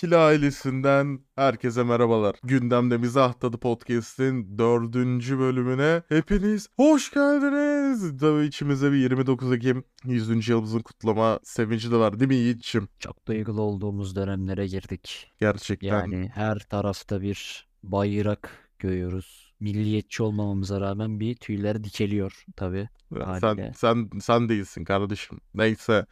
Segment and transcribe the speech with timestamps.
[0.00, 2.34] İkili ailesinden herkese merhabalar.
[2.42, 8.18] Gündemde Mizah Tadı Podcast'in dördüncü bölümüne hepiniz hoş geldiniz.
[8.20, 10.48] Tabii içimizde bir 29 Ekim 100.
[10.48, 12.88] yılımızın kutlama sevinci de var değil mi Yiğit'ciğim?
[12.98, 15.32] Çok duygulu olduğumuz dönemlere girdik.
[15.40, 15.88] Gerçekten.
[15.88, 19.54] Yani her tarafta bir bayrak görüyoruz.
[19.60, 22.88] Milliyetçi olmamamıza rağmen bir tüyler dikeliyor tabii.
[23.14, 23.72] sen, haliyle.
[23.76, 25.40] sen, sen değilsin kardeşim.
[25.54, 26.06] Neyse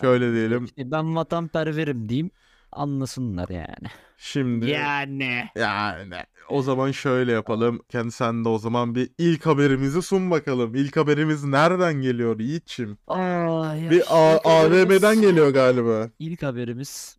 [0.00, 0.64] şöyle diyelim.
[0.64, 2.30] İşte ben vatanperverim diyeyim
[2.72, 3.88] anlasınlar yani.
[4.16, 5.48] Şimdi Yani.
[5.56, 6.14] yani
[6.48, 7.80] o zaman şöyle yapalım.
[7.88, 10.74] Kendi sen de o zaman bir ilk haberimizi sun bakalım.
[10.74, 12.38] İlk haberimiz nereden geliyor?
[13.06, 16.10] Aa, ya Bir A- AVM'den geliyor galiba.
[16.18, 17.18] İlk haberimiz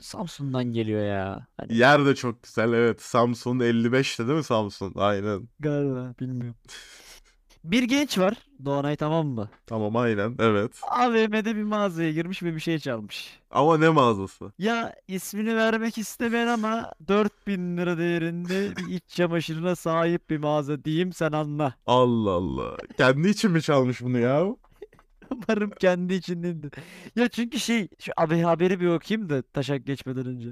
[0.00, 1.46] Samsun'dan geliyor ya.
[1.56, 3.02] Hani Yer de çok güzel evet.
[3.02, 4.92] Samsun 55'te değil mi Samsun?
[4.96, 5.48] Aynen.
[5.60, 6.54] galiba bilmiyorum.
[7.64, 8.34] Bir genç var.
[8.64, 9.48] Doğanay tamam mı?
[9.66, 10.80] Tamam aynen evet.
[10.82, 13.38] AVM'de bir mağazaya girmiş ve bir şey çalmış.
[13.50, 14.52] Ama ne mağazası?
[14.58, 21.12] Ya ismini vermek istemeyen ama 4000 lira değerinde bir iç çamaşırına sahip bir mağaza diyeyim
[21.12, 21.74] sen anla.
[21.86, 22.76] Allah Allah.
[22.96, 24.46] Kendi için mi çalmış bunu ya?
[25.30, 26.72] Umarım kendi içindedir.
[27.16, 30.48] Ya çünkü şey şu abi haberi bir okuyayım da taşak geçmeden önce.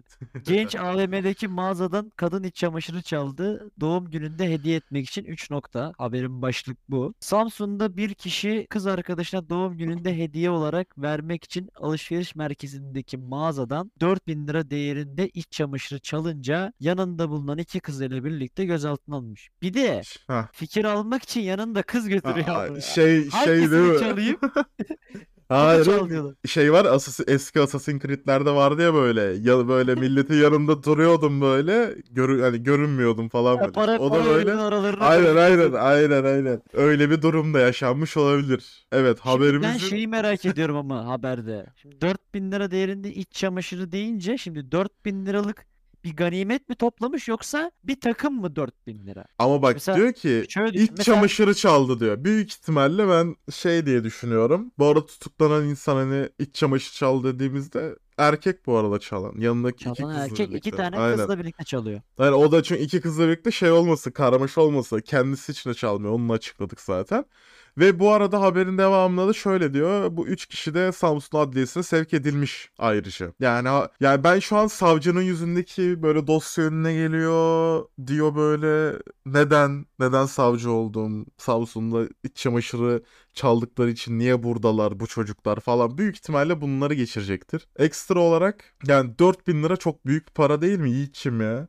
[0.46, 3.70] Genç AVM'deki mağazadan kadın iç çamaşırı çaldı.
[3.80, 5.92] Doğum gününde hediye etmek için 3 nokta.
[5.98, 7.14] Haberin başlık bu.
[7.20, 14.46] Samsun'da bir kişi kız arkadaşına doğum gününde hediye olarak vermek için alışveriş merkezindeki mağazadan 4000
[14.48, 19.48] lira değerinde iç çamaşırı çalınca yanında bulunan iki kız ile birlikte gözaltına alınmış.
[19.62, 20.48] Bir de Hah.
[20.52, 22.48] fikir almak için yanında kız götürüyor.
[22.48, 23.98] Aa, şey şey Hangisini değil mi?
[23.98, 24.36] çalayım?
[25.48, 25.88] Hayır.
[26.46, 31.94] Şey var Assassin- eski Assassin's Creed'lerde vardı ya böyle ya böyle milletin yanında duruyordum böyle
[32.10, 33.72] görü hani görünmüyordum falan böyle.
[33.72, 34.52] para, o da böyle
[35.00, 36.62] Aynen aynen aynen aynen.
[36.72, 38.86] Öyle bir durumda yaşanmış olabilir.
[38.92, 41.66] Evet Şimdi ben şeyi merak ediyorum ama haberde.
[41.76, 45.66] Şimdi 4000 lira değerinde iç çamaşırı deyince şimdi 4000 liralık
[46.04, 49.24] bir ganimet mi toplamış yoksa bir takım mı 4000 lira?
[49.38, 52.24] ama bak Mesela diyor ki şöyle düşün, iç mesela- çamaşırı çaldı diyor.
[52.24, 54.72] Büyük ihtimalle ben şey diye düşünüyorum.
[54.78, 59.34] Bu arada tutuklanan insan hani iç çamaşırı çaldı dediğimizde erkek bu arada çalan.
[59.38, 60.70] Yanındaki iki Çalan kızla erkek iki birlikte.
[60.70, 61.16] tane Aynen.
[61.16, 62.00] kızla birlikte çalıyor.
[62.18, 66.12] Yani o da çünkü iki kızla birlikte şey olması, karmaşa olması, kendisi için de çalmıyor.
[66.12, 67.24] Onu açıkladık zaten.
[67.78, 70.16] Ve bu arada haberin devamında da şöyle diyor.
[70.16, 73.32] Bu üç kişi de Samsun Adliyesi'ne sevk edilmiş ayrıca.
[73.40, 73.68] Yani
[74.00, 80.70] yani ben şu an savcının yüzündeki böyle dosya önüne geliyor diyor böyle neden neden savcı
[80.70, 83.02] oldum Samsun'da iç çamaşırı
[83.34, 87.68] çaldıkları için niye buradalar bu çocuklar falan büyük ihtimalle bunları geçirecektir.
[87.76, 91.68] Ekstra olarak yani 4000 lira çok büyük bir para değil mi Yiğit'çim ya?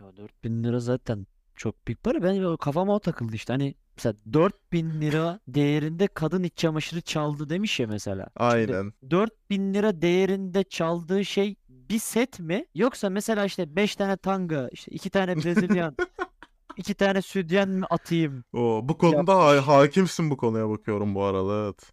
[0.00, 2.22] Ya 4000 lira zaten çok büyük para.
[2.22, 3.52] Ben kafama o takıldı işte.
[3.52, 8.26] Hani mesela 4000 lira değerinde kadın iç çamaşırı çaldı demiş ya mesela.
[8.26, 8.92] Şimdi Aynen.
[9.10, 12.66] 4000 lira değerinde çaldığı şey bir set mi?
[12.74, 15.96] Yoksa mesela işte 5 tane tanga, işte 2 tane Brezilyan,
[16.76, 18.44] 2 tane sütyen mi atayım?
[18.52, 21.92] O, bu konuda ha- hakimsin bu konuya bakıyorum bu arada evet.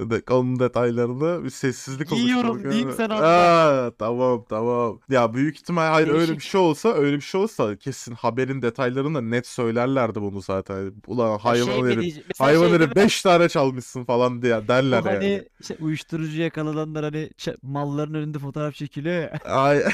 [0.00, 2.70] De, onun detaylarını bir sessizlik oluştu Yiyorum bakıyorum.
[2.70, 3.92] diyeyim sen anla.
[3.98, 5.00] Tamam tamam.
[5.10, 6.40] Ya büyük ihtimal hayır öyle bir Değişik.
[6.50, 10.92] şey olsa öyle bir şey olsa kesin haberin detaylarını da net söylerlerdi bunu zaten.
[11.06, 12.00] Ulan Ya hayvan şey herif.
[12.00, 12.28] diyeceğim?
[12.38, 12.96] Hayvan şey herif mi?
[12.96, 15.48] 5 tane çalmışsın falan diye derler hani yani.
[15.60, 17.30] işte uyuşturucu yakalananlar hani
[17.62, 19.28] malların önünde fotoğraf çekiliyor.
[19.44, 19.82] Ay.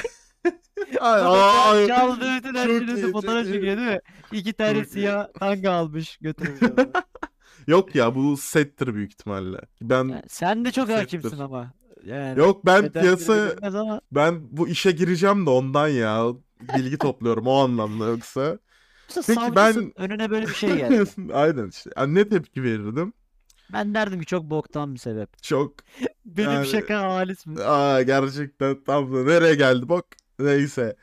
[1.01, 1.87] Ay, ay.
[1.87, 3.99] çal- çaldığı bütün her şeyin fotoğraf çekiyor değil mi?
[4.31, 6.59] İki tane siyah tanga almış götürmüş.
[7.67, 9.59] Yok ya bu settir büyük ihtimalle.
[9.81, 10.99] Ben sen de çok Settir.
[10.99, 11.73] hakimsin ama.
[12.05, 16.25] Yani yok ben neden piyasa ama Ben bu işe gireceğim de ondan ya.
[16.77, 18.59] Bilgi topluyorum o anlamda yoksa.
[19.27, 21.05] Peki ben- önüne böyle bir şey geldi.
[21.33, 21.89] Aynen işte.
[21.97, 23.13] Yani ne tepki verirdim?
[23.73, 25.43] Ben derdim ki çok boktan bir sebep.
[25.43, 25.73] Çok
[26.25, 27.61] Benim Yani- şaka halis mi?
[27.63, 30.05] aa gerçekten tam da nereye geldi bak.
[30.39, 30.95] Neyse.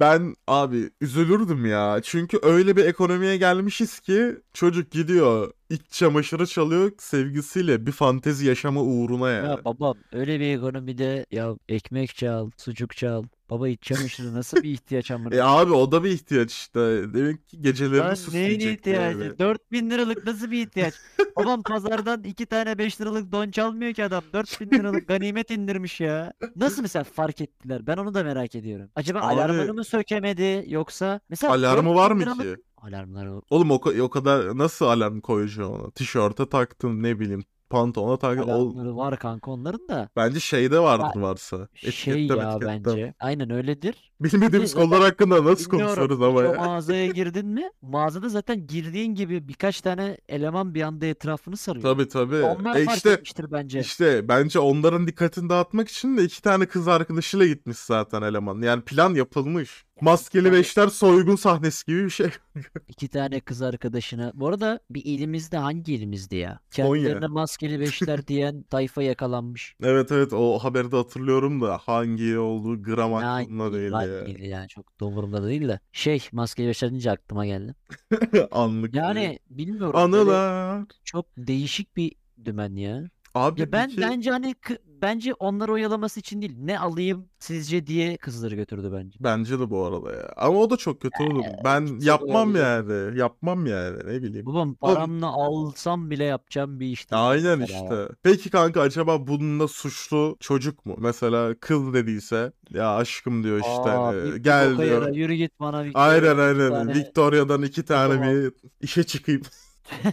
[0.00, 2.00] Ben abi üzülürdüm ya.
[2.02, 8.82] Çünkü öyle bir ekonomiye gelmişiz ki çocuk gidiyor iç çamaşırı çalıyor sevgisiyle bir fantezi yaşama
[8.82, 9.48] uğruna yani.
[9.48, 13.24] Ya babam öyle bir ekonomide ya ekmek çal, sucuk çal.
[13.50, 15.34] Baba iç çamaşırı nasıl bir ihtiyaç amına?
[15.34, 16.80] E abi o da bir ihtiyaç işte.
[17.14, 19.18] Demek ki gecelerini Lan neyin süsleyecek ihtiyacı?
[19.18, 19.38] yani.
[19.38, 20.94] 4000 liralık nasıl bir ihtiyaç?
[21.36, 24.24] Babam pazardan iki tane 5 liralık don çalmıyor ki adam.
[24.32, 26.32] 4000 liralık ganimet indirmiş ya.
[26.56, 27.86] Nasıl mesela fark ettiler?
[27.86, 28.90] Ben onu da merak ediyorum.
[28.96, 32.62] Acaba Abi- alarmını mı sökemedi yoksa mesela Alarmı var 4000 mı liralık ki?
[32.76, 35.90] Alarmlar Oğlum o, ka- o kadar nasıl alarm koyacaksın ona?
[35.90, 37.44] Tişörte taktın ne bileyim
[37.74, 38.48] pantolona taktın.
[38.48, 40.08] Ol- var kanka onların da.
[40.16, 41.68] Bence şeyde vardır varsa.
[41.74, 43.14] Şey Etikette ya bence.
[43.20, 44.12] Aynen öyledir.
[44.24, 46.60] Bilmediğimiz konular hakkında nasıl Bilmiyorum, konuşuyoruz ama hiç o ya.
[46.60, 47.70] mağazaya girdin mi?
[47.82, 51.82] Mağazada zaten girdiğin gibi birkaç tane eleman bir anda etrafını sarıyor.
[51.82, 52.42] Tabii tabii.
[52.42, 53.80] Onlar E fark işte etmiştir bence.
[53.80, 58.62] işte bence onların dikkatini dağıtmak için de iki tane kız arkadaşıyla gitmiş zaten eleman.
[58.62, 59.84] Yani plan yapılmış.
[60.00, 62.30] Maskeli tane- Beşler soygun sahnesi gibi bir şey.
[62.88, 64.32] İki tane kız arkadaşına.
[64.34, 66.60] Bu arada bir ilimizde hangi ilimizdi ya?
[66.76, 67.02] Konya.
[67.02, 69.76] Kendilerine maskeli beşler diyen tayfa yakalanmış.
[69.82, 74.24] Evet evet o haberi de hatırlıyorum da hangi olduğu gram aklımda değil hangi ya.
[74.24, 75.80] il yani çok da umurumda değil de.
[75.92, 77.74] Şey maskeli beşler deyince aklıma geldi.
[78.50, 78.94] Anlık.
[78.94, 79.96] Yani bilmiyorum.
[79.96, 80.84] Anılar.
[81.04, 82.12] çok değişik bir
[82.44, 83.04] dümen ya.
[83.34, 84.54] Abi Ya ben peki- bence hani
[85.04, 86.54] bence onları oyalaması için değil.
[86.58, 89.18] Ne alayım sizce diye kızları götürdü bence.
[89.20, 90.32] Bence de bu arada ya.
[90.36, 91.44] Ama o da çok kötü olur.
[91.64, 93.18] Ben yapmam yani.
[93.18, 94.46] Yapmam yani ne bileyim.
[94.46, 98.02] Babam paramla alsam bile yapacağım bir iş değil Aynen mesela ya.
[98.02, 98.14] işte.
[98.22, 100.94] Peki kanka acaba bununla suçlu çocuk mu?
[100.98, 105.02] Mesela kız dediyse ya aşkım diyor işte Aa, hani, bir- bir gel boka diyor.
[105.02, 106.70] yara, yürü git bana Victoria, Aynen bir aynen.
[106.70, 108.28] tane- Victoria'dan iki tane Tamam.
[108.34, 109.42] bir işe çıkayım.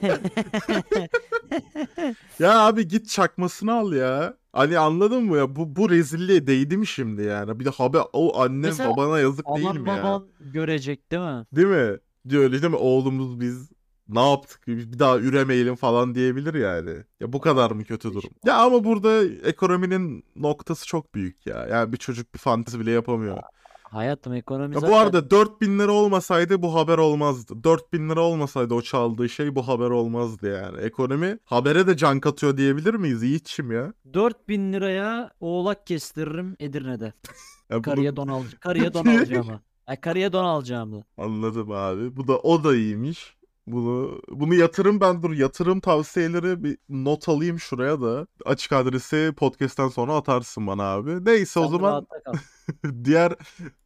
[2.38, 4.34] Ya abi git çakmasını al ya.
[4.52, 5.56] Hani anladın mı ya?
[5.56, 7.60] Bu bu rezilliğe değdi mi şimdi yani?
[7.60, 9.96] Bir de haber o annen Mesela babana yazık değil mi ya?
[9.96, 11.46] baban görecek değil mi?
[11.52, 11.98] Değil mi?
[12.28, 12.78] Diyor öyle değil mi?
[12.78, 13.70] Oğlumuz biz
[14.08, 14.66] ne yaptık?
[14.66, 17.04] Bir daha üremeyelim falan diyebilir yani.
[17.20, 18.30] Ya bu kadar mı kötü durum?
[18.44, 21.66] Ya ama burada ekonominin noktası çok büyük ya.
[21.66, 23.38] Yani bir çocuk bir fantezi bile yapamıyor.
[23.90, 27.64] Hayatım ekonomi Ya zaten bu arada 4000 lira olmasaydı bu haber olmazdı.
[27.64, 30.80] 4000 lira olmasaydı o çaldığı şey bu haber olmazdı yani.
[30.80, 33.92] Ekonomi habere de can katıyor diyebilir miyiz Yiğit'çim ya?
[34.14, 37.04] 4000 liraya oğlak kestiririm Edirne'de.
[37.70, 39.46] Ya bunu- Karıya don al karıya don alacağım.
[39.86, 41.04] Ay, karıya don alacağım da.
[41.18, 42.16] Anladım abi.
[42.16, 43.36] Bu da o da iyiymiş.
[43.72, 48.26] Bunu bunu yatırım ben dur yatırım tavsiyeleri bir not alayım şuraya da.
[48.44, 51.24] Açık adresi podcast'ten sonra atarsın bana abi.
[51.24, 52.34] Neyse o Sen zaman rahatta kal.
[53.04, 53.32] diğer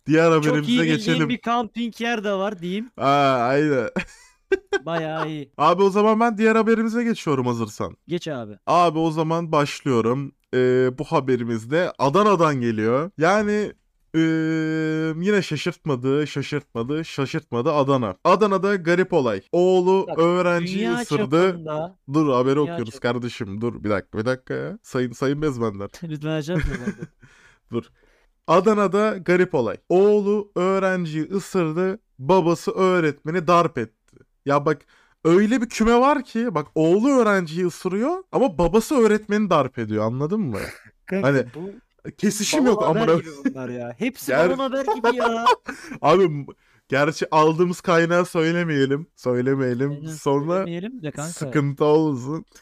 [0.06, 1.28] diğer Çok iyi haberimize bildiğim geçelim.
[1.28, 2.90] bir kamping yer de var diyeyim.
[2.96, 3.88] Aa, aynen.
[4.86, 5.52] Bayağı iyi.
[5.58, 7.96] Abi o zaman ben diğer haberimize geçiyorum hazırsan.
[8.08, 8.58] Geç abi.
[8.66, 10.32] Abi o zaman başlıyorum.
[10.54, 13.10] Ee, bu haberimiz de Adana'dan geliyor.
[13.18, 13.72] Yani
[14.14, 14.20] ee,
[15.20, 18.16] yine şaşırtmadı, şaşırtmadı, şaşırtmadı Adana.
[18.24, 19.42] Adana'da garip olay.
[19.52, 21.46] Oğlu Bak, öğrenciyi Dünya ısırdı.
[21.50, 23.60] çapında Dur haberi Dünya okuyoruz çapı- kardeşim.
[23.60, 24.78] Dur bir dakika bir dakika ya.
[24.82, 25.88] Sayın sayın bezmenler.
[26.02, 26.78] lütfen açar mısın?
[27.72, 27.84] Dur.
[28.46, 29.76] Adana'da garip olay.
[29.88, 31.98] Oğlu öğrenciyi ısırdı.
[32.18, 34.16] Babası öğretmeni darp etti.
[34.46, 34.82] Ya bak
[35.24, 40.40] öyle bir küme var ki bak oğlu öğrenciyi ısırıyor ama babası öğretmeni darp ediyor anladın
[40.40, 40.58] mı?
[41.10, 41.70] Hani bu
[42.18, 43.18] kesişim balon yok haber amına.
[43.20, 43.94] gibi bunlar ya.
[43.98, 45.44] Hepsi Ger- balon haber gibi ya.
[46.02, 46.46] Abi
[46.88, 49.06] gerçi aldığımız kaynağı söylemeyelim.
[49.16, 49.90] Söylemeyelim.
[49.90, 51.32] Aynen, Sonra söylemeyelim de kanka.
[51.32, 52.44] sıkıntı olsun.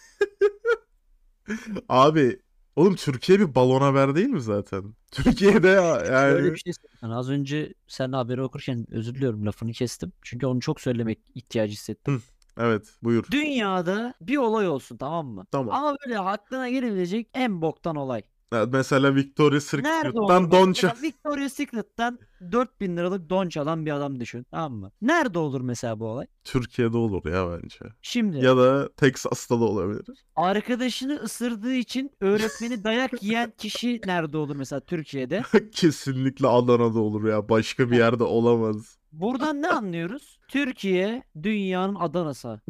[1.89, 2.39] Abi
[2.77, 4.95] oğlum Türkiye bir balon haber değil mi zaten?
[5.11, 6.33] Türkiye'de ya yani.
[6.33, 7.19] Öyle bir şey söyleyeyim.
[7.19, 10.13] Az önce sen haberi okurken özür diliyorum lafını kestim.
[10.23, 12.23] Çünkü onu çok söylemek ihtiyacı hissettim.
[12.59, 13.25] Evet buyur.
[13.31, 15.47] Dünyada bir olay olsun tamam mı?
[15.51, 15.75] Tamam.
[15.75, 18.23] Ama böyle aklına gelebilecek en boktan olay.
[18.53, 20.29] Ya Mesela Victoria's Nerede olur?
[20.29, 20.61] Secret'tan mesela?
[20.63, 22.19] don Mesela Victoria's Secret'tan
[22.53, 24.47] 4000 liralık don çalan bir adam düşün.
[24.51, 24.91] Tamam mı?
[25.03, 26.27] Nerede olur mesela bu olay?
[26.45, 27.79] Türkiye'de olur ya bence.
[28.03, 30.07] Şimdi Ya da Texas'ta da olabilir.
[30.37, 35.43] arkadaşını ısırdığı için öğretmeni dayak yiyen kişi nerede olur mesela Türkiye'de?
[35.73, 37.49] Kesinlikle Adana'da olur ya.
[37.49, 38.97] Başka bir yerde olamaz.
[39.13, 40.39] Buradan ne anlıyoruz?
[40.49, 42.61] Türkiye dünyanın Adana'sı.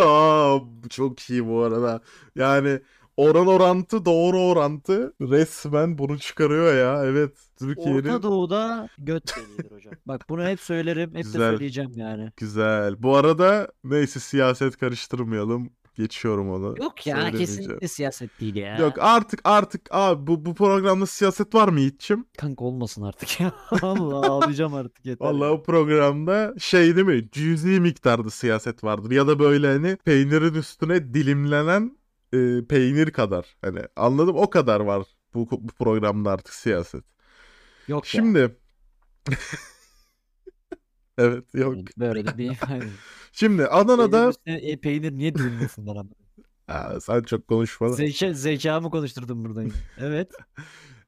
[0.00, 2.00] Aa, bu çok iyi bu arada.
[2.36, 2.80] Yani
[3.16, 7.04] oran orantı doğru orantı resmen bunu çıkarıyor ya.
[7.04, 7.38] Evet.
[7.58, 9.36] Türkiye'nin Orta Doğu'da göt
[9.70, 9.94] hocam.
[10.06, 11.50] Bak bunu hep söylerim, hep de Güzel.
[11.50, 12.32] söyleyeceğim yani.
[12.36, 13.02] güzel.
[13.02, 15.70] Bu arada neyse siyaset karıştırmayalım.
[15.94, 16.74] Geçiyorum onu.
[16.78, 18.76] Yok ya kesinlikle siyaset değil ya.
[18.78, 22.24] Yok artık artık abi bu, bu programda siyaset var mı Yiğit'çim?
[22.38, 23.52] Kanka olmasın artık ya.
[23.82, 25.26] Allah ağlayacağım artık yeter.
[25.26, 27.28] Vallahi o programda şey değil mi?
[27.32, 29.10] Cüzi miktarda siyaset vardır.
[29.10, 31.98] Ya da böyle hani peynirin üstüne dilimlenen
[32.32, 33.56] e, peynir kadar.
[33.62, 37.04] Hani anladım o kadar var bu, bu programda artık siyaset.
[37.88, 38.22] Yok ya.
[38.22, 38.56] Şimdi
[41.18, 41.76] Evet yok.
[41.98, 42.52] Böyle de bir
[43.32, 46.04] Şimdi Adana'da e, peynir niye dilimlisin bana?
[46.68, 47.88] Aa, sen çok konuşma.
[47.88, 49.70] Zeka, zekamı konuşturdum buradan.
[49.98, 50.30] Evet.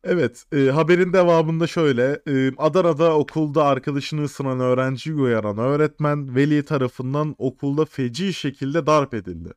[0.04, 2.22] Evet, e, haberin devamında şöyle.
[2.28, 9.50] e, Adana'da okulda arkadaşını ısıran öğrenciyi uyaran öğretmen veli tarafından okulda feci şekilde darp edildi.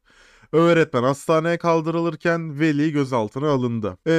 [0.54, 3.98] Öğretmen hastaneye kaldırılırken veli gözaltına alındı.
[4.08, 4.14] E,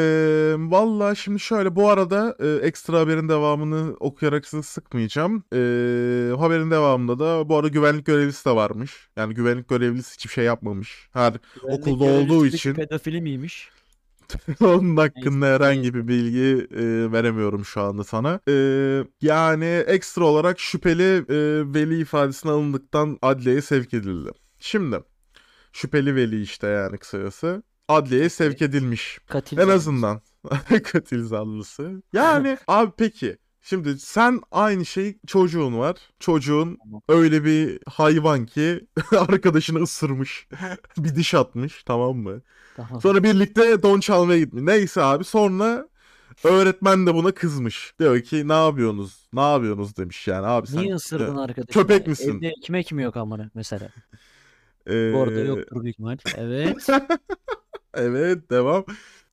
[0.58, 5.42] Valla şimdi şöyle bu arada e, ekstra haberin devamını okuyarak sizi sıkmayacağım.
[5.52, 5.56] E,
[6.38, 9.08] haberin devamında da bu arada güvenlik görevlisi de varmış.
[9.16, 11.08] Yani güvenlik görevlisi hiçbir şey yapmamış.
[11.12, 11.32] Her
[11.62, 13.68] Güvenlik Okulda olduğu için- Pedofili miymiş?
[14.60, 18.40] Onun hakkında herhangi bir bilgi e, veremiyorum şu anda sana.
[18.48, 18.52] E,
[19.22, 21.36] yani ekstra olarak şüpheli e,
[21.74, 24.30] veli ifadesine alındıktan adliyeye sevk edildi.
[24.58, 24.96] Şimdi
[25.72, 29.18] şüpheli veli işte yani kısacası adliyeye sevk edilmiş.
[29.28, 30.20] Katil En azından
[30.84, 32.02] katil zanlısı.
[32.12, 35.96] Yani abi peki şimdi sen aynı şey çocuğun var.
[36.20, 38.86] Çocuğun öyle bir hayvan ki
[39.16, 40.48] arkadaşını ısırmış.
[40.98, 42.42] bir diş atmış tamam mı?
[42.76, 43.00] Tamam.
[43.00, 44.62] Sonra birlikte don çalmaya gitmiş.
[44.62, 45.88] Neyse abi sonra
[46.44, 47.94] öğretmen de buna kızmış.
[47.98, 49.28] Diyor ki ne yapıyorsunuz?
[49.32, 50.82] Ne yapıyorsunuz demiş yani abi sen.
[50.82, 51.82] Niye ısırdın arkadaşını?
[51.82, 52.36] köpek misin?
[52.38, 53.88] Evde ekmek mi yok amına mesela?
[54.86, 56.16] E, Bu arada yoktur büyük ihtimal.
[56.36, 56.86] Evet.
[57.94, 58.84] Evet devam.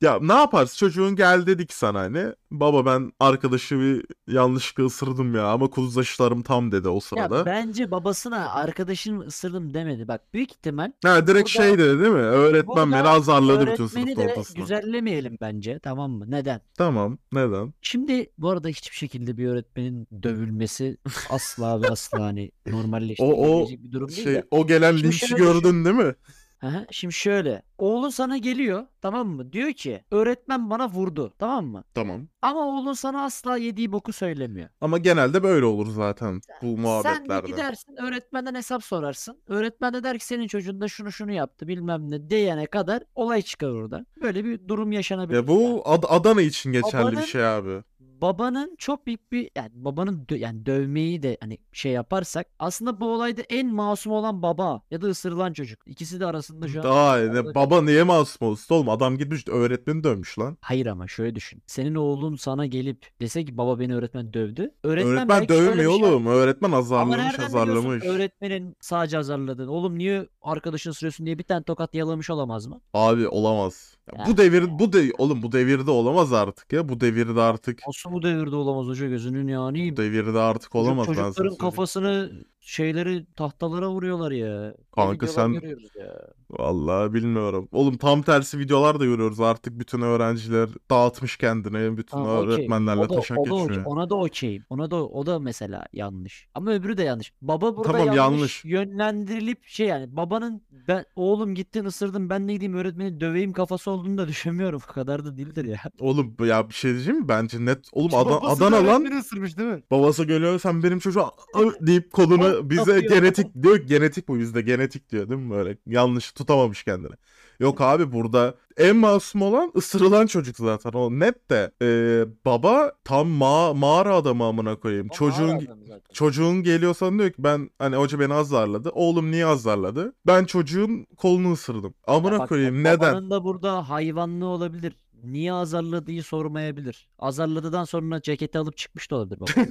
[0.01, 0.77] Ya ne yaparsın?
[0.77, 2.25] Çocuğun gel dedik sana hani.
[2.51, 7.45] Baba ben arkadaşı bir yanlışlıkla ısırdım ya ama kuzlaşlarım tam dedi o Ya sırada.
[7.45, 10.07] bence babasına arkadaşımı ısırdım demedi.
[10.07, 12.19] Bak büyük ihtimal Ha direkt burada- şey dedi değil mi?
[12.19, 14.59] Öğretmen beni azarladı bütün öğretmeni sınıf de ortasında.
[14.59, 16.25] güzellemeyelim bence tamam mı?
[16.31, 16.61] Neden?
[16.77, 17.17] Tamam.
[17.31, 17.73] Neden?
[17.81, 20.97] Şimdi bu arada hiçbir şekilde bir öğretmenin dövülmesi
[21.29, 24.47] asla ve asla hani normalleştirilecek bir durum değil Şey de.
[24.51, 26.15] o gelen Şimdi şöyle gördün değil mi?
[26.61, 27.61] Aha, şimdi şöyle.
[27.77, 29.53] Oğlun sana geliyor tamam mı?
[29.53, 31.83] Diyor ki öğretmen bana vurdu tamam mı?
[31.93, 32.27] Tamam.
[32.41, 34.69] Ama oğlun sana asla yediği boku söylemiyor.
[34.81, 37.47] Ama genelde böyle olur zaten bu Sen de muhabbetlerde.
[37.47, 39.41] gidersin öğretmenden hesap sorarsın.
[39.47, 43.41] Öğretmen de der ki senin çocuğun da şunu şunu yaptı bilmem ne diyene kadar olay
[43.41, 44.05] çıkar orada.
[44.21, 45.37] Böyle bir durum yaşanabilir.
[45.37, 47.83] Ya bu Ad- Adana için geçerli bir Babanın- şey abi.
[48.21, 53.05] Babanın çok büyük bir yani babanın dö- yani dövmeyi de hani şey yaparsak aslında bu
[53.13, 55.79] olayda en masum olan baba ya da ısırılan çocuk.
[55.85, 58.89] İkisi de arasında şu an Daha ne, baba niye masum olsun oğlum?
[58.89, 60.57] Adam gitmiş öğretmeni dövmüş lan.
[60.61, 61.63] Hayır ama şöyle düşün.
[61.67, 64.71] Senin oğlun sana gelip dese ki baba beni öğretmen dövdü.
[64.83, 66.25] Öğretmen, Öğretmen belki şöyle dövmüyor şey- oğlum.
[66.27, 68.03] Öğretmen Ama azarlamış nereden biliyorsun azarlamış.
[68.05, 69.71] öğretmenin sadece azarladığını?
[69.71, 72.81] Oğlum niye arkadaşını sürüyorsun diye bir tane tokat yalamış olamaz mı?
[72.93, 73.96] Abi olamaz.
[74.13, 76.89] Ya bu devir bu de oğlum bu devirde olamaz artık ya.
[76.89, 79.91] Bu devirde artık Nasıl bu devirde olamaz hoca gözünün yani?
[79.91, 81.57] bu devirde artık olamaz ben sana Çocukların söyleyeyim.
[81.57, 82.31] kafasını
[82.71, 84.73] şeyleri tahtalara vuruyorlar ya.
[84.95, 86.27] Kanka Videolar sen- görüyoruz ya.
[86.49, 87.67] Vallahi bilmiyorum.
[87.71, 89.39] Oğlum tam tersi videolar da görüyoruz.
[89.39, 91.97] Artık bütün öğrenciler dağıtmış kendini.
[91.97, 92.47] Bütün Tamam, okey.
[92.55, 93.67] öğretmenlerle O da- taşak o da okey.
[93.67, 93.85] geçiyor.
[93.85, 94.63] Ona da okeyim.
[94.69, 96.47] Ona da o da mesela yanlış.
[96.55, 97.33] Ama öbürü de yanlış.
[97.41, 98.65] Baba burada Tamam, yanlış, yanlış.
[98.65, 104.17] yönlendirilip şey yani babanın ben oğlum gittin ısırdın ben ne gideyim öğretmeni döveyim kafası olduğunu
[104.17, 104.81] da düşünmüyorum.
[104.89, 105.77] O kadar da değildir ya.
[105.99, 107.27] Oğlum ya bir şey diyeceğim mi?
[107.27, 107.89] Bence net.
[107.91, 109.01] Oğlum Ada- Babası da Adana lan.
[109.01, 109.83] öğretmeni ısırmış değil mi?
[109.91, 113.13] Babası geliyor sen benim çocuğa "Aa!" deyip kolunu bize yapıyor.
[113.13, 117.13] genetik diyor genetik bu bizde genetik diyor değil mi böyle yanlış tutamamış kendini.
[117.59, 123.27] Yok abi burada en masum olan ısırılan çocuk zaten o net de Ee, baba tam
[123.27, 125.07] ma mağara adamı amına koyayım.
[125.11, 125.67] O Çocuğun
[126.13, 128.89] çocuğun geliyorsan diyor ki ben hani hoca beni azarladı.
[128.89, 130.13] Oğlum niye azarladı?
[130.27, 131.93] Ben çocuğun kolunu ısırdım.
[132.07, 132.99] Amına bak, koyayım neden?
[132.99, 134.93] Babanın da burada hayvanlığı olabilir.
[135.23, 137.09] Niye azarladığı sormayabilir.
[137.19, 139.51] Azarladıdan sonra ceketi alıp çıkmış da olabilir baba.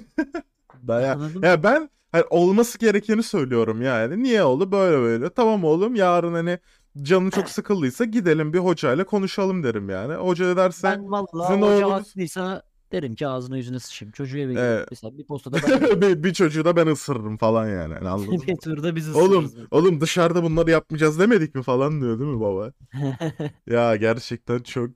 [0.82, 1.46] Ben ya, Anladın mı?
[1.46, 4.22] ya ben hani olması gerekeni söylüyorum yani.
[4.22, 5.30] Niye oldu böyle böyle?
[5.30, 6.58] Tamam oğlum yarın hani
[7.02, 10.14] canın çok sıkıldıysa gidelim bir hocayla konuşalım derim yani.
[10.14, 14.12] Hoca derse Ben vallahi sizin hoca oğlunuz- haklıysa derim ki ağzına yüzüne sıçayım.
[14.12, 14.88] Çocuğu eve Evet.
[14.90, 17.94] mesela bir postada ben bir, bir çocuğu da ben ısırırım falan yani.
[17.94, 18.42] Hani anladın mı?
[18.46, 19.68] bir turda biz Oğlum, ısırırız.
[19.70, 22.72] oğlum dışarıda bunları yapmayacağız demedik mi falan diyor değil mi baba?
[23.66, 24.90] Ya gerçekten çok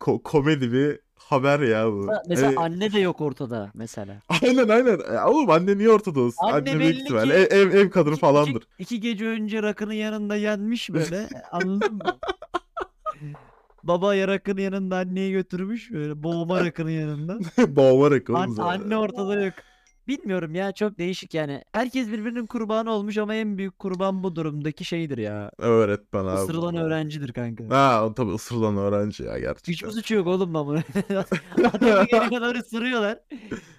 [0.00, 1.00] ko- komedi bir
[1.32, 2.10] haber ya bu.
[2.28, 4.22] Mesela Ee, anne de yok ortada mesela.
[4.42, 4.98] aynen aynen.
[5.14, 6.36] Ya oğlum anne niye ortada olsun?
[6.46, 7.24] Anne Anne, büyük belli ihtimal.
[7.24, 8.62] ki Ev, ev, ev kadını İki, falandır.
[8.62, 12.18] iki, iki gece önce rakının yanında yenmiş böyle anladın mı?
[13.82, 17.38] Baba ya rakının yanında anneyi götürmüş böyle boğma rakının yanında.
[17.76, 19.54] Boğma An- anne ortada yok.
[20.08, 21.62] Bilmiyorum ya çok değişik yani.
[21.72, 25.50] Herkes birbirinin kurbanı olmuş ama en büyük kurban bu durumdaki şeydir ya.
[25.58, 26.42] Öğretmen abi.
[26.42, 27.64] Isırılan öğrencidir kanka.
[27.70, 29.72] Ha o tabii ısırılan öğrenci ya gerçekten.
[29.72, 30.78] Hiçbir suçu yok oğlum ben bunu.
[31.72, 33.18] Adamı geri kadar ısırıyorlar.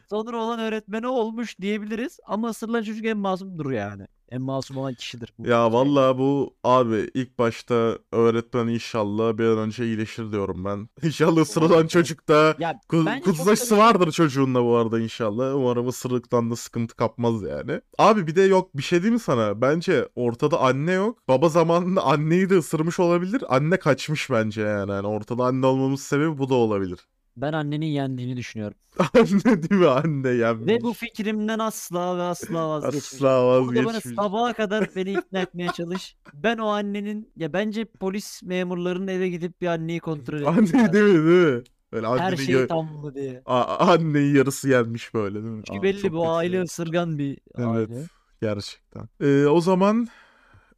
[0.10, 2.20] Sonra olan öğretmeni olmuş diyebiliriz.
[2.26, 4.08] Ama ısırılan çocuk en masumdur yani.
[4.32, 5.34] En masum olan kişidir.
[5.38, 5.74] bu Ya şey.
[5.74, 10.90] vallahi bu abi ilk başta öğretmen inşallah bir an önce iyileşir diyorum ben.
[11.08, 15.56] İnşallah ısırılan çocuk da Ya Kuz, bence çok kuzlaşısı vardır çocuğunla bu arada inşallah.
[15.56, 17.82] Umarım ısırıktan da sıkıntı kapmaz yani.
[17.98, 19.62] Abi bir de yok bir şey diyeyim mi sana?
[19.62, 21.28] Bence ortada anne yok.
[21.28, 23.44] Baba zamanında anneyi de ısırmış olabilir.
[23.50, 24.92] Anne kaçmış bence yani.
[24.92, 27.00] yani ortada anne olmamız sebebi bu da olabilir.
[27.42, 28.78] Ben annenin yendiğini düşünüyorum.
[29.14, 29.88] Anne değil mi?
[29.88, 30.68] Anne yenmiş.
[30.68, 33.26] Ve bu fikrimden asla ve asla vazgeçmeyeceğim.
[33.36, 34.16] Asla Burada bana vazgeçmiş.
[34.16, 36.16] sabaha kadar beni ikna etmeye çalış.
[36.34, 41.06] Ben o annenin ya bence polis memurlarının eve gidip bir anneyi kontrol etmesi Anne değil
[41.06, 41.14] mi?
[41.14, 41.64] Değil mi?
[41.94, 43.42] Böyle Her annenin şey gö- tam mı diye.
[43.46, 45.62] A- anneyi yarısı yenmiş böyle değil mi?
[45.68, 46.64] Çünkü Aa, belli çok bu kötü aile ya.
[46.64, 47.68] ısırgan bir Evet.
[47.68, 48.04] aile.
[48.42, 49.10] Gerçekten.
[49.22, 50.08] Ee, o zaman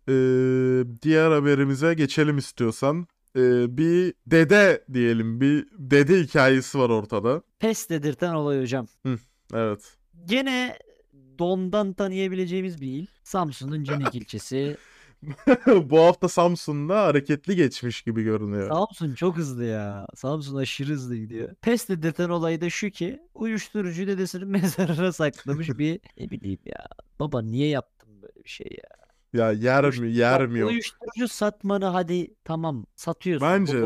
[0.07, 0.13] ee,
[1.01, 3.07] diğer haberimize geçelim istiyorsan.
[3.35, 7.41] E, bir dede diyelim bir dede hikayesi var ortada.
[7.59, 8.87] Pes dedirten olay hocam.
[9.53, 9.97] Evet.
[10.25, 10.77] Gene
[11.39, 13.05] dondan tanıyabileceğimiz bir il.
[13.23, 14.77] Samsun'un Canik ilçesi.
[15.67, 18.69] Bu hafta Samsun'da hareketli geçmiş gibi görünüyor.
[18.69, 20.07] Samsun çok hızlı ya.
[20.15, 21.55] Samsun aşırı hızlı gidiyor.
[21.61, 26.87] Pes dedirten olay da şu ki uyuşturucu dedesinin mezarına saklamış bir ne bileyim ya.
[27.19, 29.00] Baba niye yaptın böyle bir şey ya?
[29.33, 30.69] Ya yer mi yer mi yok.
[30.69, 33.47] Uyuşturucu satmanı hadi tamam satıyorsun.
[33.47, 33.83] Bence.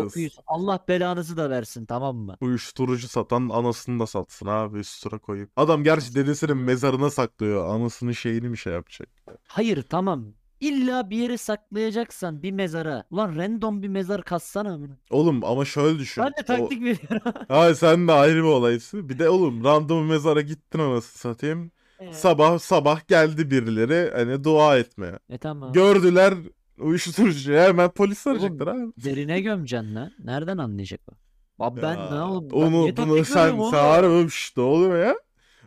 [0.48, 2.38] Allah belanızı da versin tamam mı?
[2.42, 5.52] Uyuşturucu satan anasını da satsın abi üstüne koyup.
[5.56, 7.76] Adam gerçi dedesinin mezarına saklıyor.
[7.76, 9.10] Anasının şeyini mi şey yapacak?
[9.48, 10.26] Hayır tamam.
[10.60, 13.04] İlla bir yere saklayacaksan bir mezara.
[13.12, 14.98] Ulan random bir mezar kassana amına.
[15.10, 16.24] Oğlum ama şöyle düşün.
[16.24, 17.34] Ben de O- taktik veriyorum.
[17.48, 19.10] Hayır sen de ayrı bir olaysın.
[19.10, 21.72] Bir de oğlum random mezara gittin anasını satayım.
[22.12, 25.20] Sabah sabah geldi birileri hani dua etmeye.
[25.30, 25.74] E tamam.
[25.74, 26.34] Gördüler
[26.80, 28.92] uyuşturucuyu hemen polis Oğlum, arayacaklar abi.
[29.04, 30.12] Derine gömeceksin lan.
[30.24, 31.16] Nereden anlayacak o?
[31.64, 32.50] Abi ben Ya, ne oğlum?
[32.52, 34.14] ben Onu niye bunu taktik sen veriyorum sen oğlum?
[34.20, 35.16] harbi şşt ne oluyor ya?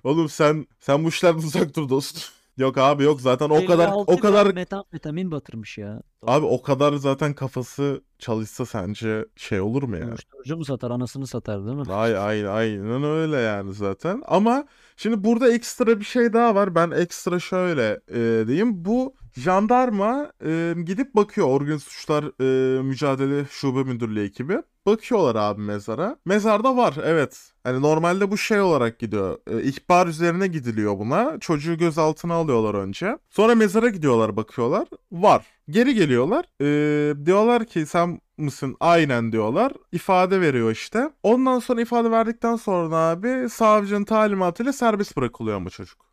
[0.04, 2.22] Oğlum sen sen bu işlerden uzak dur dostum.
[2.56, 6.02] Yok abi yok zaten o kadar 56 o gram kadar metamfetamin batırmış ya.
[6.26, 10.06] Abi o kadar zaten kafası çalışsa sence şey olur mu ya?
[10.06, 11.92] Uyuşturucu mu satar anasını satar değil mi?
[11.92, 14.22] Ay ay aynen öyle yani zaten.
[14.26, 14.64] Ama
[14.96, 16.74] şimdi burada ekstra bir şey daha var.
[16.74, 18.84] Ben ekstra şöyle e, diyeyim.
[18.84, 21.46] Bu jandarma e, gidip bakıyor.
[21.48, 24.62] Organize Suçlar e, Mücadele Şube Müdürlüğü ekibi.
[24.86, 26.16] Bakıyorlar abi mezara.
[26.24, 27.52] Mezarda var evet.
[27.64, 29.38] Hani normalde bu şey olarak gidiyor.
[29.50, 31.38] E, ihbar üzerine gidiliyor buna.
[31.40, 33.18] Çocuğu gözaltına alıyorlar önce.
[33.30, 34.88] Sonra mezara gidiyorlar bakıyorlar.
[35.12, 35.57] Var.
[35.70, 36.44] Geri geliyorlar.
[36.60, 38.76] E, diyorlar ki sen mısın?
[38.80, 39.72] Aynen diyorlar.
[39.92, 41.10] İfade veriyor işte.
[41.22, 46.06] Ondan sonra ifade verdikten sonra abi savcının talimatıyla serbest bırakılıyor ama çocuk.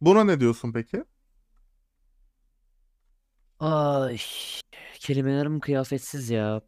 [0.00, 1.04] Buna ne diyorsun peki?
[3.60, 4.16] Ay
[4.94, 6.60] kelimelerim kıyafetsiz ya.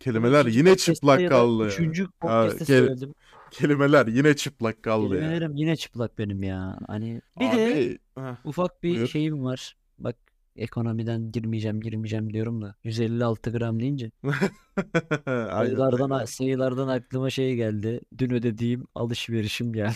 [0.00, 1.66] Kelimeler yine çıplak ya da kaldı.
[1.66, 3.14] Üçüncü podcast'te söyledim.
[3.50, 5.20] Kelimeler yine çıplak kaldı ya.
[5.20, 6.78] Kelimelerim yine çıplak benim ya.
[6.86, 8.36] Hani bir de Abi, heh.
[8.44, 9.08] ufak bir buyur.
[9.08, 9.76] şeyim var.
[9.98, 10.16] Bak
[10.56, 14.10] ekonomiden girmeyeceğim girmeyeceğim diyorum da 156 gram deyince
[15.26, 18.00] sayılardan sayılardan aklıma şey geldi.
[18.18, 19.94] Dün ödediğim alışverişim geldi.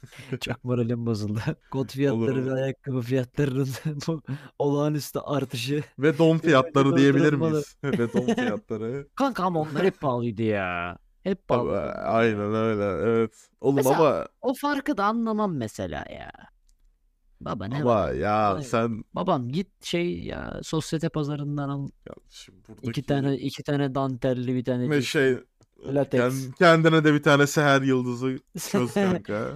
[0.40, 1.40] Çok moralim bozuldu.
[1.70, 2.46] Kot fiyatları Olur.
[2.46, 3.68] ve ayakkabı fiyatlarının
[4.06, 4.22] bu
[4.58, 5.82] olağanüstü artışı.
[5.98, 7.76] Ve don fiyatları diyebilir miyiz?
[7.84, 9.08] Ve don fiyatları.
[9.14, 10.98] Kanka ama onlar hep pahalıydı ya.
[11.22, 11.80] Hep pahalı.
[11.92, 13.48] aynen öyle evet.
[13.60, 16.32] Oğlum Mesela- ama O farkı da anlamam mesela ya.
[17.40, 18.08] Baba ne var?
[18.08, 18.64] ama ya Hayır.
[18.66, 24.54] sen Babam git şey ya sosyete pazarından al Kardeşim buradaki iki tane iki tane dantelli
[24.54, 25.36] bir tane cins- şey
[25.94, 26.20] Latex.
[26.20, 28.38] kend- kendine de bir tane seher yıldızı
[28.70, 29.48] çöz kanka.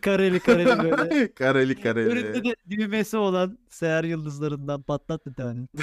[0.00, 1.34] kareli kareli böyle.
[1.34, 2.08] kareli kareli.
[2.10, 5.66] Önünde de düğmesi olan seher yıldızlarından patlat bir tane.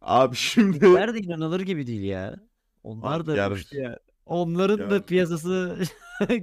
[0.00, 2.36] Abi şimdi Nerede inanılır gibi değil ya.
[2.82, 3.98] Onlar Abi da uçtu ya.
[4.26, 5.02] Onların da Ya.
[5.02, 5.78] piyasası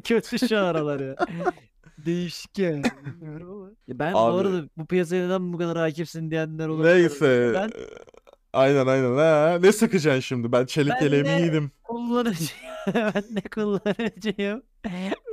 [0.04, 1.16] kötü şu aralar ya.
[2.58, 2.82] Yani.
[3.22, 3.70] Ama.
[3.88, 6.94] Ya Ben bu Abi- arada bu piyasaya neden bu kadar hakimsin diyenler olabilir.
[6.96, 7.52] neyse.
[7.56, 7.72] Ben
[8.54, 9.58] Aynen aynen ha.
[9.62, 10.52] Ne sıkacaksın şimdi?
[10.52, 11.72] Ben çelik Ben yeleğimi de- giydim.
[11.84, 12.52] kullanıcıyım.
[12.96, 14.62] ben ne kullanıcıyım.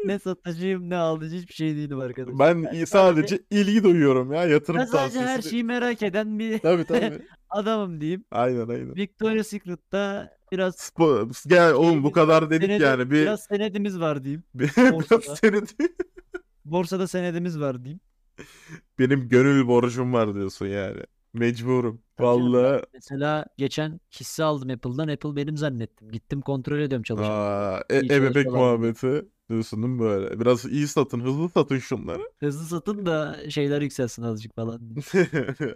[0.04, 2.38] ne satıcıyım ne alıcı hiçbir şey değilim arkadaşlar.
[2.38, 7.18] Ben sadece ilgi duyuyorum ya yatırım ben sadece her şeyi merak eden bir Tabii tabii.
[7.50, 8.24] adamım diyeyim.
[8.30, 8.94] Aynen aynen.
[8.96, 14.24] Victoria's Secret'ta biraz Bu, gel oğlum bu kadar dedik senedi- yani bir biraz senedimiz var
[14.24, 14.42] diyeyim.
[14.54, 15.60] bir- borsada.
[16.70, 18.00] Borsada senedimiz var diyeyim.
[18.98, 21.00] benim gönül borcum var diyorsun yani.
[21.32, 22.02] Mecburum.
[22.20, 25.08] Vallahi Mesela geçen hisse aldım Apple'dan.
[25.08, 26.10] Apple benim zannettim.
[26.10, 27.30] Gittim kontrol ediyorum çalışan.
[27.30, 30.40] aa, e, İyi ebebek muhabbeti diyorsun değil mi böyle?
[30.40, 32.22] Biraz iyi satın, hızlı satın şunları.
[32.40, 34.80] Hızlı satın da şeyler yükselsin azıcık falan.
[34.80, 35.04] diye.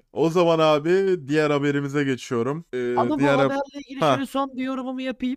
[0.12, 2.64] O zaman abi diğer haberimize geçiyorum.
[2.72, 4.14] Ee, Ama bu diğer hab- haberle ilgili Ha.
[4.14, 5.36] şöyle son bir yorumumu yapayım.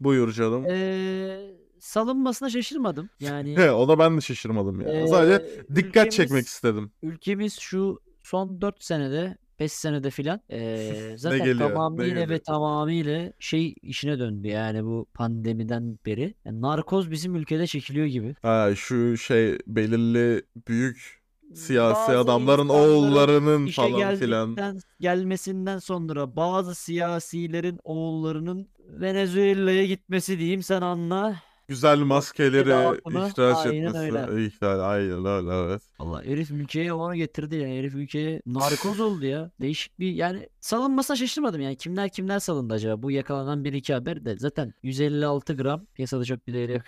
[0.00, 0.64] Buyur canım.
[0.70, 1.50] Ee,
[1.86, 3.10] salınmasına şaşırmadım.
[3.20, 4.88] Yani He, ona ben de şaşırmadım ya.
[4.88, 5.44] ee, Sadece
[5.74, 6.90] dikkat ülkemiz- çekmek istedim.
[7.02, 12.28] Ülkemiz şu son 4 senede 5 senede filan ee, zaten geliyor, ne tamamıyla geliyor?
[12.28, 16.34] ve tamamıyla şey işine döndü yani bu pandemiden beri.
[16.44, 18.34] Yani narkoz bizim ülkede çekiliyor gibi.
[18.42, 21.22] Ha şu şey belirli büyük
[21.54, 24.46] siyasi Bazı adamların insanların oğullarının işe falan filan.
[24.46, 31.36] geldikten gelmesinden sonra bazı siyasilerin oğullarının Venezuela'ya gitmesi diyeyim sen anla.
[31.68, 33.98] Güzel maskeleri dağıtımı, ihraç aynen etmesi.
[33.98, 34.46] öyle.
[34.46, 35.82] İhlal, aynen öyle evet.
[35.98, 39.50] Allah herif ülkeye onu getirdi yani herif ülkeye narkoz oldu ya.
[39.60, 44.24] Değişik bir yani salınmasına şaşırmadım yani kimler kimler salındı acaba bu yakalanan bir iki haber
[44.24, 46.82] de zaten 156 gram piyasada çok bir değeri yok.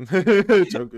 [0.72, 0.92] Çok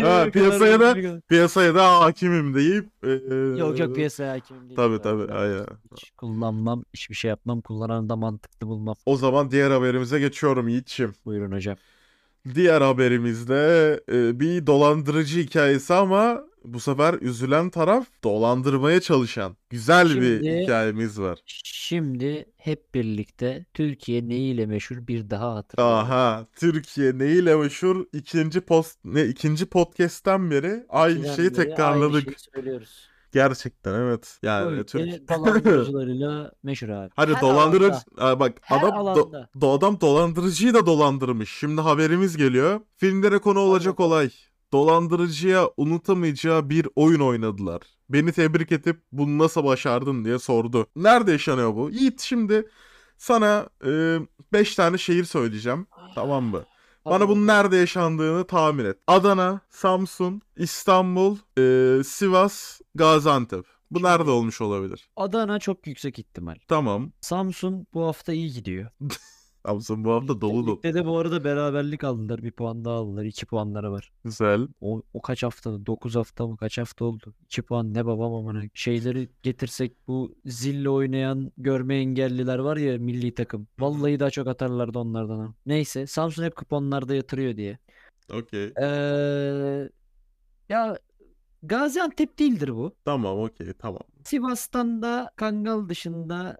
[0.00, 3.10] ha, piyasaya da piyasaya da hakimim deyip e,
[3.58, 4.76] Yok yok piyasaya hakimim değilim.
[4.76, 5.02] Tabii ben.
[5.02, 5.66] tabii Ben aynen.
[5.96, 8.94] Hiç kullanmam, hiçbir şey yapmam, kullananı da mantıklı bulmam.
[9.06, 11.14] O zaman diğer haberimize geçiyorum Yiğit'ciğim.
[11.24, 11.76] Buyurun hocam.
[12.54, 19.56] Diğer haberimizde e, bir dolandırıcı hikayesi ama bu sefer üzülen taraf dolandırmaya çalışan.
[19.70, 21.38] Güzel bir Şimdi- hikayemiz var.
[21.64, 25.96] Şimdi hep birlikte Türkiye neyiyle meşhur bir daha hatırlayalım.
[25.98, 28.04] Aha, Türkiye neyle meşhur?
[28.12, 32.24] İkinci post ne ikinci podcast'ten beri aynı şeyi beri Aynı tekrarladık.
[32.24, 33.07] şeyi söylüyoruz.
[33.32, 34.38] Gerçekten evet.
[34.42, 37.10] Yani ülke Türk dolandırıcılarıyla meşhur abi.
[37.16, 37.86] Hadi Her dolandırıcı
[38.18, 38.24] alanda.
[38.24, 39.48] Aa, bak Her adam do- alanda.
[39.60, 41.50] do- adam dolandırıcıyı da dolandırmış.
[41.58, 42.80] Şimdi haberimiz geliyor.
[42.96, 44.30] Filmlere konu olacak olay.
[44.72, 47.82] Dolandırıcıya unutamayacağı bir oyun oynadılar.
[48.08, 50.86] Beni tebrik edip bunu nasıl başardın diye sordu.
[50.96, 51.90] Nerede yaşanıyor bu?
[51.90, 52.68] Yiğit şimdi
[53.16, 53.68] sana
[54.52, 55.86] 5 tane şehir söyleyeceğim.
[56.14, 56.62] Tamam mı?
[57.10, 58.96] Bana bunun nerede yaşandığını tahmin et.
[59.06, 63.64] Adana, Samsun, İstanbul, e, Sivas, Gaziantep.
[63.90, 65.10] Bu nerede olmuş olabilir?
[65.16, 66.56] Adana çok yüksek ihtimal.
[66.68, 67.12] Tamam.
[67.20, 68.90] Samsun bu hafta iyi gidiyor.
[69.68, 70.76] Samsun bu hafta dolu dolu.
[70.76, 72.42] Ligde de bu arada beraberlik aldılar.
[72.42, 73.24] Bir puan daha aldılar.
[73.24, 74.12] 2 puanları var.
[74.24, 74.68] Güzel.
[74.80, 75.86] O, o kaç hafta?
[75.86, 76.56] 9 hafta mı?
[76.56, 77.34] Kaç hafta oldu?
[77.44, 78.62] 2 puan ne babam amına.
[78.74, 83.68] Şeyleri getirsek bu zille oynayan görme engelliler var ya milli takım.
[83.78, 85.38] Vallahi daha çok atarlardı onlardan.
[85.38, 85.54] ha.
[85.66, 87.78] Neyse Samsun hep kuponlarda yatırıyor diye.
[88.32, 88.72] Okey.
[88.82, 89.88] Ee,
[90.68, 90.98] ya
[91.62, 92.94] Gaziantep değildir bu.
[93.04, 94.00] Tamam okey tamam.
[94.24, 96.58] Sivas'tan da Kangal dışında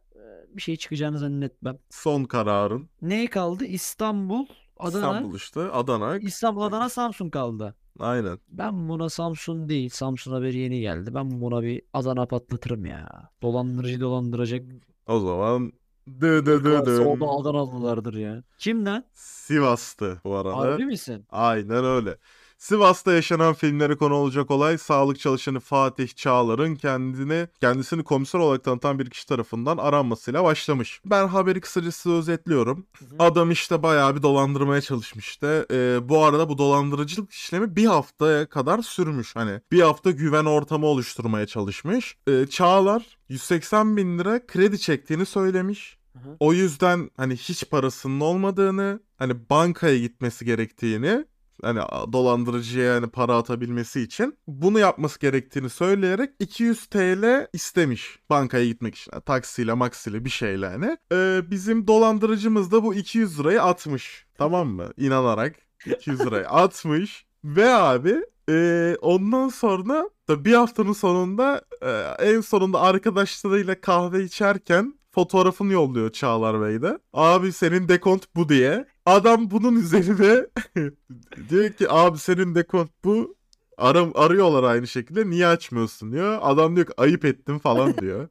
[0.56, 1.78] bir şey çıkacağını zannetmem.
[1.90, 2.88] Son kararın.
[3.02, 3.64] Ne kaldı?
[3.64, 4.46] İstanbul,
[4.78, 4.96] Adana.
[4.96, 5.60] İstanbul işte.
[5.60, 6.16] Adana.
[6.18, 7.74] İstanbul, Adana, Samsun kaldı.
[7.98, 8.38] Aynen.
[8.48, 9.88] Ben buna Samsun değil.
[9.88, 11.14] Samsun haberi yeni geldi.
[11.14, 13.30] Ben buna bir Adana patlatırım ya.
[13.42, 14.62] Dolandırıcı dolandıracak.
[15.06, 15.72] O zaman
[16.20, 17.20] dı dı dı dı.
[17.20, 18.42] da Adanalılardır ya.
[18.58, 19.04] Kimden?
[19.12, 20.56] Sivas'tı bu arada.
[20.56, 21.26] Harbi misin?
[21.30, 22.16] Aynen öyle.
[22.58, 28.98] Sivas'ta yaşanan filmlere konu olacak olay sağlık çalışanı Fatih Çağlar'ın kendini kendisini komiser olarak tanıtan
[28.98, 31.00] bir kişi tarafından aranmasıyla başlamış.
[31.04, 32.86] Ben haberi kısacası özetliyorum.
[33.18, 35.66] Adam işte bayağı bir dolandırmaya çalışmıştı.
[35.72, 39.36] Ee, bu arada bu dolandırıcılık işlemi bir haftaya kadar sürmüş.
[39.36, 42.16] Hani bir hafta güven ortamı oluşturmaya çalışmış.
[42.28, 45.98] Ee, Çağlar 180 bin lira kredi çektiğini söylemiş.
[46.40, 51.24] O yüzden hani hiç parasının olmadığını, hani bankaya gitmesi gerektiğini,
[51.62, 51.80] hani
[52.12, 59.10] dolandırıcıya yani para atabilmesi için bunu yapması gerektiğini söyleyerek 200 TL istemiş bankaya gitmek için.
[59.12, 60.96] Yani taksiyle maksiyle bir şeyle hani.
[61.12, 64.26] Ee, bizim dolandırıcımız da bu 200 lirayı atmış.
[64.38, 64.92] Tamam mı?
[64.96, 67.26] İnanarak 200 lirayı atmış.
[67.44, 68.16] Ve abi
[68.50, 71.90] e, ondan sonra da bir haftanın sonunda e,
[72.26, 76.98] en sonunda arkadaşlarıyla kahve içerken fotoğrafını yolluyor Çağlar Bey de.
[77.12, 78.86] Abi senin dekont bu diye.
[79.08, 80.46] Adam bunun üzerine
[81.48, 83.36] diyor ki abi senin dekont bu.
[83.78, 86.38] Aram, arıyorlar aynı şekilde niye açmıyorsun diyor.
[86.42, 88.28] Adam diyor ki ayıp ettim falan diyor.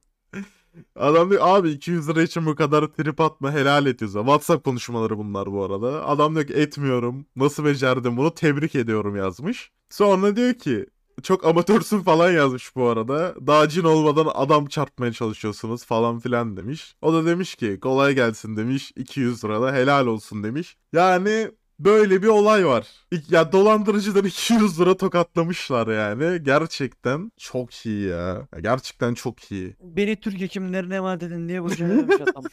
[0.96, 4.00] Adam diyor abi 200 lira için bu kadar trip atma helal et.
[4.00, 6.06] WhatsApp konuşmaları bunlar bu arada.
[6.06, 7.26] Adam diyor ki etmiyorum.
[7.36, 9.72] Nasıl becerdim bunu tebrik ediyorum yazmış.
[9.90, 10.86] Sonra diyor ki
[11.24, 13.36] çok amatörsün falan yazmış bu arada.
[13.48, 16.96] Daha cin olmadan adam çarpmaya çalışıyorsunuz falan filan demiş.
[17.02, 18.92] O da demiş ki kolay gelsin demiş.
[18.96, 20.78] 200 lirada helal olsun demiş.
[20.94, 22.88] Yani böyle bir olay var.
[23.30, 26.44] Ya dolandırıcıdan 200 lira tokatlamışlar yani.
[26.44, 28.48] Gerçekten çok iyi ya.
[28.54, 29.76] Ya Gerçekten çok iyi.
[29.82, 32.44] Beni Türk hekimlerine emanet edin diye boşuna demiş adam.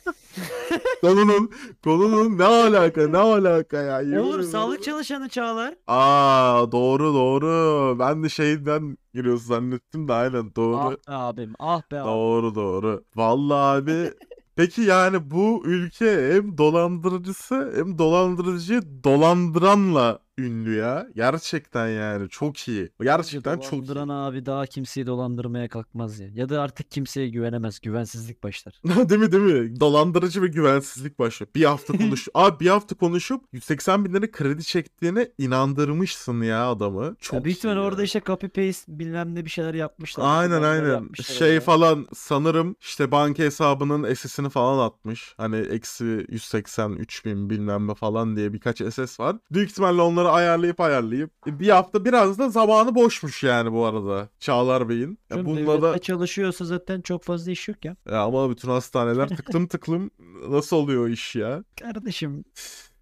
[1.01, 1.51] Konunun,
[1.85, 4.01] konunun ne alaka ne alaka ya.
[4.01, 4.51] Yemin Olur ederim.
[4.51, 5.75] sağlık çalışanı Çağlar.
[5.87, 7.97] Aa doğru doğru.
[7.99, 10.77] Ben de şeyden giriyorsun zannettim de aynen doğru.
[10.77, 12.13] Ah be abim ah be abim.
[12.13, 13.05] Doğru doğru.
[13.17, 14.11] Vallahi abi
[14.57, 21.07] peki yani bu ülke hem dolandırıcısı hem dolandırıcıyı dolandıranla ünlü ya.
[21.17, 22.91] Gerçekten yani çok iyi.
[23.03, 23.89] Gerçekten çok iyi.
[23.89, 26.29] Dolandıran abi daha kimseyi dolandırmaya kalkmaz ya.
[26.35, 27.81] Ya da artık kimseye güvenemez.
[27.81, 28.75] Güvensizlik başlar.
[29.09, 29.81] değil mi değil mi?
[29.81, 31.51] Dolandırıcı ve güvensizlik başlıyor.
[31.55, 32.29] Bir hafta konuş.
[32.35, 37.17] Abi bir hafta konuşup 180 bin lira kredi çektiğine inandırmışsın ya adamı.
[37.21, 37.83] Çok Ya büyük ihtimal iyi ya.
[37.85, 40.25] orada işte copy paste bilmem ne bir şeyler yapmışlar.
[40.27, 40.89] Aynen aynen.
[40.91, 41.61] yapmışlar Şey oraya.
[41.61, 45.35] falan sanırım işte banka hesabının SS'ini falan atmış.
[45.37, 49.37] Hani eksi 180 3000 bilmem ne falan diye birkaç SS var.
[49.53, 54.29] Büyük ihtimalle onları ayarlayıp ayarlayıp e, bir hafta biraz da zamanı boşmuş yani bu arada
[54.41, 55.19] Çağlar Bey'in.
[55.31, 57.97] Ya bununla da çalışıyorsa zaten çok fazla iş yok ya.
[58.11, 60.11] ya ama bütün hastaneler tıklım tıklım
[60.49, 61.65] nasıl oluyor iş ya?
[61.81, 62.45] Kardeşim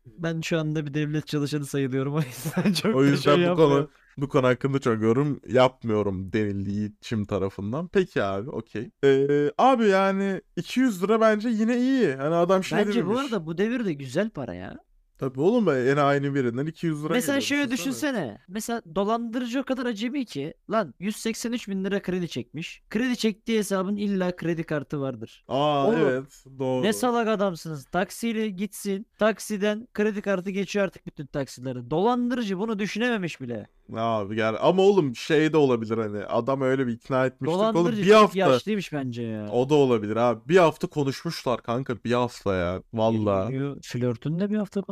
[0.07, 3.91] ben şu anda bir devlet çalışanı sayılıyorum o yüzden çok O yüzden şey bu konu
[4.17, 7.89] bu konu hakkında çok yorum yapmıyorum denildiği çim tarafından.
[7.89, 8.91] Peki abi okey.
[9.05, 12.15] Ee, abi yani 200 lira bence yine iyi.
[12.15, 13.25] Hani adam şey Bence bu demiş.
[13.25, 14.79] arada bu devirde güzel para ya.
[15.23, 18.39] Tabii oğlum en aynı birinden 200 lira Mesela geliyor, şöyle düşünsene.
[18.49, 20.55] Mesela dolandırıcı o kadar acemi ki.
[20.71, 22.83] Lan 183 bin lira kredi çekmiş.
[22.91, 25.45] Kredi çektiği hesabın illa kredi kartı vardır.
[25.49, 26.83] Aa Oğlum, evet doğru.
[26.83, 27.85] Ne salak adamsınız.
[27.85, 29.07] Taksiyle gitsin.
[29.19, 31.91] Taksiden kredi kartı geçiyor artık bütün taksilere.
[31.91, 33.67] Dolandırıcı bunu düşünememiş bile.
[33.97, 38.03] Abi gel ama oğlum şey de olabilir hani adam öyle bir ikna etmiştik oğlum Dolandırıcı
[38.03, 39.49] bir çok hafta yaşlıymış bence ya.
[39.51, 43.51] o da olabilir abi bir hafta konuşmuşlar kanka bir hafta ya valla
[43.83, 44.83] Flörtünde bir hafta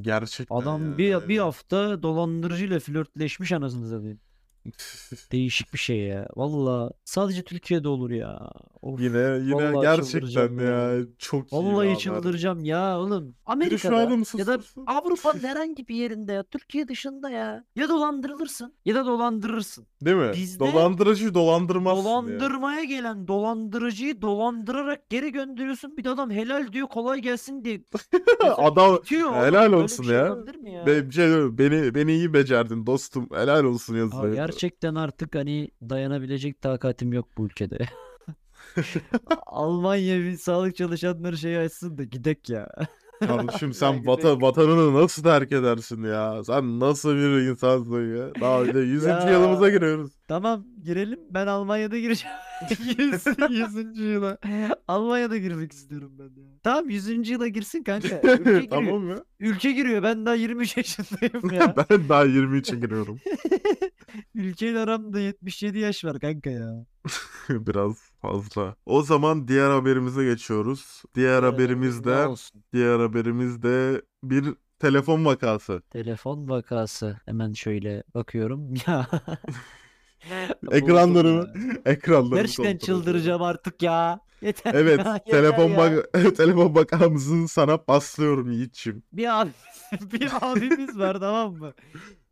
[0.00, 4.20] gerçekten Adam bir, bir hafta dolandırıcıyla flörtleşmiş anasını satayım.
[5.32, 6.28] Değişik bir şey ya.
[6.36, 8.50] Valla sadece Türkiye'de olur ya.
[8.82, 9.00] Of.
[9.00, 10.70] yine yine Vallahi gerçekten ya.
[10.70, 11.98] ya çok iyi Vallahi haber.
[11.98, 13.34] çıldıracağım ya oğlum.
[13.46, 14.58] Amerika'da adam ya da.
[14.86, 19.86] Avrupa'nın herhangi bir yerinde ya Türkiye dışında ya ya dolandırılırsın ya da dolandırırsın.
[20.02, 20.32] Değil mi?
[20.34, 22.04] Bizde Dolandırıcıyı dolandırmazsın ya.
[22.04, 25.96] Dolandırmaya gelen dolandırıcıyı dolandırarak geri gönderiyorsun.
[25.96, 27.80] Bir de adam helal diyor kolay gelsin diye.
[28.56, 28.98] Adam
[29.34, 30.36] helal olsun şey ya.
[30.86, 31.10] ya?
[31.10, 33.28] Şey beni beni iyi becerdin dostum.
[33.34, 34.36] Helal olsun yazıyor.
[34.54, 37.78] Gerçekten artık hani dayanabilecek takatim yok bu ülkede.
[39.46, 42.68] Almanya bir sağlık çalışanları şeyi açsın da gidek ya.
[43.20, 46.44] Kardeşim sen vata, vatanını nasıl terk edersin ya?
[46.44, 48.32] Sen nasıl bir insansın ya?
[48.40, 49.04] Daha bir de 100.
[49.04, 49.30] Ya.
[49.30, 50.12] yılımıza giriyoruz.
[50.28, 51.20] Tamam girelim.
[51.30, 52.36] Ben Almanya'da gireceğim.
[53.50, 53.98] 100.
[53.98, 54.38] yıla.
[54.88, 56.48] Almanya'da girmek istiyorum ben ya.
[56.62, 57.28] Tamam 100.
[57.30, 58.20] yıla girsin kanka.
[58.22, 58.62] Ülke giriyor.
[58.70, 59.24] tamam mı?
[59.40, 60.02] Ülke giriyor.
[60.02, 61.74] Ben daha 23 yaşındayım ya.
[61.76, 63.18] ben daha 23'e giriyorum.
[64.34, 66.86] Ülkeyle aramda 77 yaş var kanka ya.
[67.48, 68.76] Biraz fazla.
[68.86, 71.02] O zaman diğer haberimize geçiyoruz.
[71.14, 72.64] Diğer haberimiz Ne de olsun?
[72.72, 75.82] diğer haberimiz de bir telefon vakası.
[75.90, 77.20] Telefon vakası.
[77.24, 78.74] Hemen şöyle bakıyorum.
[78.86, 79.06] Ya.
[80.70, 81.82] Ekranlarımı Buldum ya.
[81.84, 83.02] ekranlarımı Gerçekten kontrol ediyorum.
[83.04, 84.20] çıldıracağım artık ya.
[84.42, 85.76] Yeter Evet, ya, yeter telefon ya.
[85.76, 89.02] bak telefon bakamızın sana paslıyorum Yiğit'ciğim.
[89.12, 89.50] Bir abi
[90.12, 91.72] bir abimiz var tamam mı?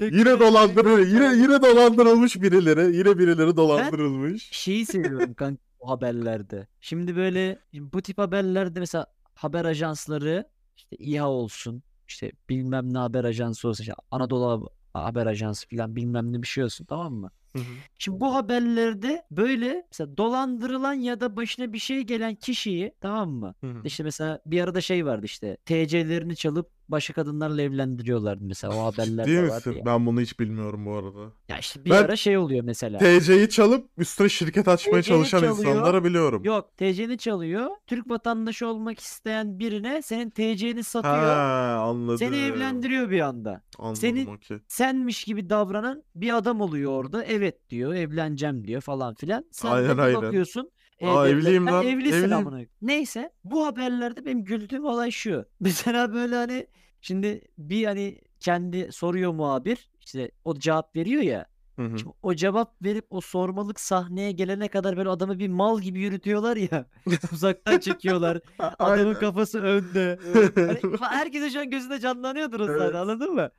[0.01, 0.99] Yine Teknoloji- dolandırıyor.
[0.99, 2.97] Yine yine dolandırılmış birileri.
[2.97, 4.49] Yine birileri dolandırılmış.
[4.53, 6.67] şeyi seviyorum kanka bu haberlerde.
[6.81, 13.25] Şimdi böyle bu tip haberlerde mesela haber ajansları işte İHA olsun işte bilmem ne haber
[13.25, 17.31] ajansı olsun işte Anadolu haber ajansı falan bilmem ne bir şey olsun tamam mı?
[17.53, 17.65] Hı hı.
[17.99, 23.55] Şimdi bu haberlerde böyle mesela dolandırılan ya da başına bir şey gelen kişiyi tamam mı?
[23.61, 23.81] Hı hı.
[23.85, 29.27] İşte mesela bir arada şey vardı işte TC'lerini çalıp başka kadınlarla evlendiriyorlardı mesela o haberler
[29.27, 29.73] de vardı misin?
[29.73, 29.87] ya.
[29.87, 31.33] Ben bunu hiç bilmiyorum bu arada.
[31.49, 32.99] Ya işte bir Ben- ara şey oluyor mesela.
[32.99, 35.57] TC'yi çalıp üstüne şirket açmaya TC'yi çalışan çalıyor.
[35.59, 36.45] insanları biliyorum.
[36.45, 37.67] Yok TC'ni çalıyor.
[37.87, 41.15] Türk vatandaşı olmak isteyen birine senin TC'ni satıyor.
[41.15, 42.19] Ha anladım.
[42.19, 43.63] Seni evlendiriyor bir anda.
[43.79, 44.59] Anladım Seni- okey.
[44.69, 47.25] Senmiş gibi davranan bir adam oluyor orada.
[47.25, 49.45] Evet diyor, evleneceğim diyor falan filan.
[49.51, 50.23] Sen de Aynen, bir aynen.
[50.23, 50.71] bakıyorsun.
[51.03, 52.33] Aa, evde- evliyim sen lan, Evlisin evliyim.
[52.33, 52.49] amına.
[52.51, 52.71] koyayım.
[52.83, 55.45] Neyse bu haberlerde benim güldüğüm olay şu.
[55.61, 56.67] Mesela böyle hani
[57.01, 59.91] şimdi bir hani kendi soruyor muhabir.
[60.01, 61.47] işte o cevap veriyor ya.
[61.77, 61.99] Hı hı.
[61.99, 66.57] Şimdi o cevap verip o sormalık sahneye gelene kadar böyle adamı bir mal gibi yürütüyorlar
[66.57, 66.87] ya.
[67.33, 68.41] Uzaktan çekiyorlar.
[68.59, 69.15] Adamın Aynen.
[69.21, 70.19] kafası önde.
[70.55, 72.95] Hani herkese şu an gözünde canlanıyordur o sahne Evet.
[72.95, 73.51] anladın mı?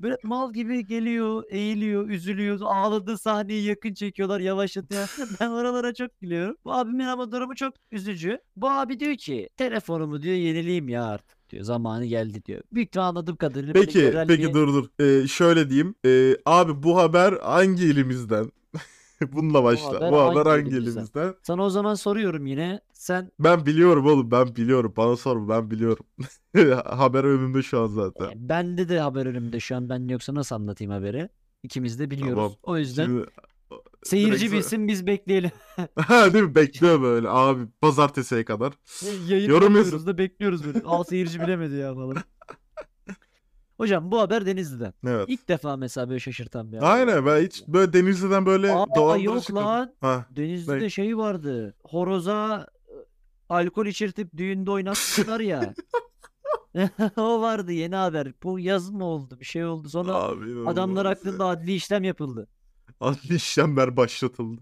[0.00, 2.60] Böyle mal gibi geliyor, eğiliyor, üzülüyor.
[2.62, 5.16] Ağladığı sahneyi yakın çekiyorlar, yavaşlatıyor.
[5.40, 6.56] Ben oralara çok gülüyorum.
[6.64, 8.38] Bu abimin ama durumu çok üzücü.
[8.56, 11.64] Bu abi diyor ki telefonumu diyor yenileyim ya artık diyor.
[11.64, 12.62] Zamanı geldi diyor.
[12.72, 15.04] Büyük ihtimal anladığım kadarıyla Peki, peki bir- dur dur.
[15.04, 15.94] Ee, şöyle diyeyim.
[16.06, 18.50] Ee, abi bu haber hangi ilimizden?
[19.32, 20.12] Bununla başla.
[20.12, 21.34] Bu haber hangi ilimizden?
[21.42, 22.80] Sana o zaman soruyorum yine.
[22.92, 24.94] Sen Ben biliyorum oğlum ben biliyorum.
[24.96, 26.06] Bana sorma ben biliyorum.
[26.84, 28.24] Haber önümde şu an zaten.
[28.24, 29.88] e, bende de haber önümde şu an.
[29.88, 31.28] Ben yoksa nasıl anlatayım haberi?
[31.62, 32.34] İkimiz de biliyoruz.
[32.36, 32.52] Tamam.
[32.62, 33.26] O yüzden Şimdi...
[34.02, 35.50] seyirci direkt- bilsin biz bekleyelim.
[35.96, 36.54] Ha değil mi?
[36.54, 38.72] Bekliyor böyle abi pazartesiye kadar.
[39.28, 40.80] Yayın Yorum yapıyoruz da bekliyoruz böyle.
[40.84, 42.16] Al seyirci bilemedi ya falan.
[43.78, 44.94] Hocam bu haber Denizli'den.
[45.06, 45.24] Evet.
[45.28, 46.90] İlk defa mesela böyle şaşırtan bir haber.
[46.90, 49.94] Aynen ben hiç böyle Denizli'den böyle Aa, dolandırıcı yok lan.
[50.00, 50.26] Ha.
[50.36, 50.90] Denizli'de Ne?
[50.90, 51.74] şey vardı.
[51.84, 52.92] Horoza e,
[53.48, 55.74] alkol içirtip düğünde oynatmışlar ya.
[57.16, 58.32] o vardı yeni haber.
[58.42, 59.36] Bu yaz mı oldu?
[59.40, 59.88] Bir şey oldu.
[59.88, 62.48] Sonra Abi adamlar hakkında adli işlem yapıldı.
[63.00, 64.60] Adli işlemler başlatıldı.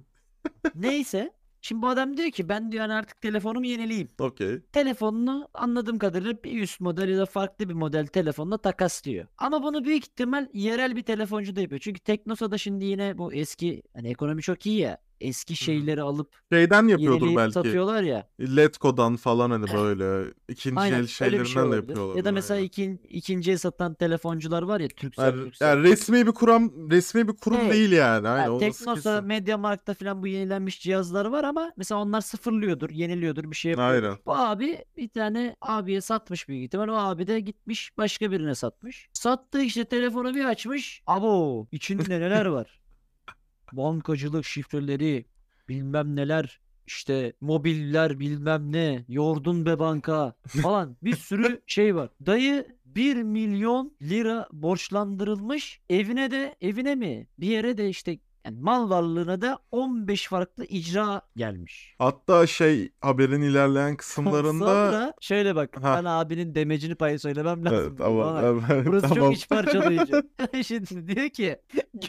[0.74, 1.32] Neyse.
[1.62, 4.08] Şimdi bu adam diyor ki ben diyor hani artık telefonumu yenileyim.
[4.18, 4.60] Okey.
[4.72, 9.26] Telefonunu anladığım kadarıyla bir üst model ya da farklı bir model telefonla takaslıyor.
[9.38, 11.80] Ama bunu büyük ihtimal yerel bir telefoncu da yapıyor.
[11.80, 14.98] Çünkü Teknosa'da şimdi yine bu eski hani ekonomi çok iyi ya.
[15.20, 17.52] Eski şeyleri alıp Şeyden yapıyordur belki.
[17.52, 18.28] satıyorlar ya.
[18.40, 22.16] Letgo'dan falan hani böyle ikinci Aynen el bir şey şeylerinden de yapıyorlar.
[22.16, 26.90] Ya da mesela ikin, ikinciye satan telefoncular var ya Turkcell, yani, yani resmi bir kurum
[26.90, 27.72] resmi bir kurum Evet.
[27.72, 28.28] değil yani.
[28.28, 29.20] Aynen Yani Teknosa.
[29.20, 33.90] Mediamarkt'ta falan bu yenilenmiş cihazlar var ama mesela onlar sıfırlıyordur, yeniliyordur, bir şey yapıyor.
[33.90, 34.16] Aynen.
[34.26, 36.88] Bu abi bir tane abiye satmış büyük ihtimal.
[36.88, 39.08] O abi de gitmiş başka birine satmış.
[39.12, 41.02] Sattığı işte telefonu bir açmış.
[41.06, 42.80] Abo içinde neler var?
[43.72, 45.24] Bankacılık şifreleri,
[45.68, 52.10] bilmem neler, işte mobiller bilmem ne, yordun be banka falan bir sürü şey var.
[52.26, 55.80] Dayı 1 milyon lira borçlandırılmış.
[55.90, 57.26] Evine de evine mi?
[57.38, 61.94] Bir yere de işte yani mal varlığına da 15 farklı icra gelmiş.
[61.98, 65.94] Hatta şey haberin ilerleyen kısımlarında Sonra şöyle bak Ha.
[65.98, 67.78] ben abinin demecini payı söylemem lazım.
[67.90, 69.24] evet ama evet, Burası tamam.
[69.24, 70.22] çok iç parçalayıcı.
[70.64, 71.56] Şimdi diyor ki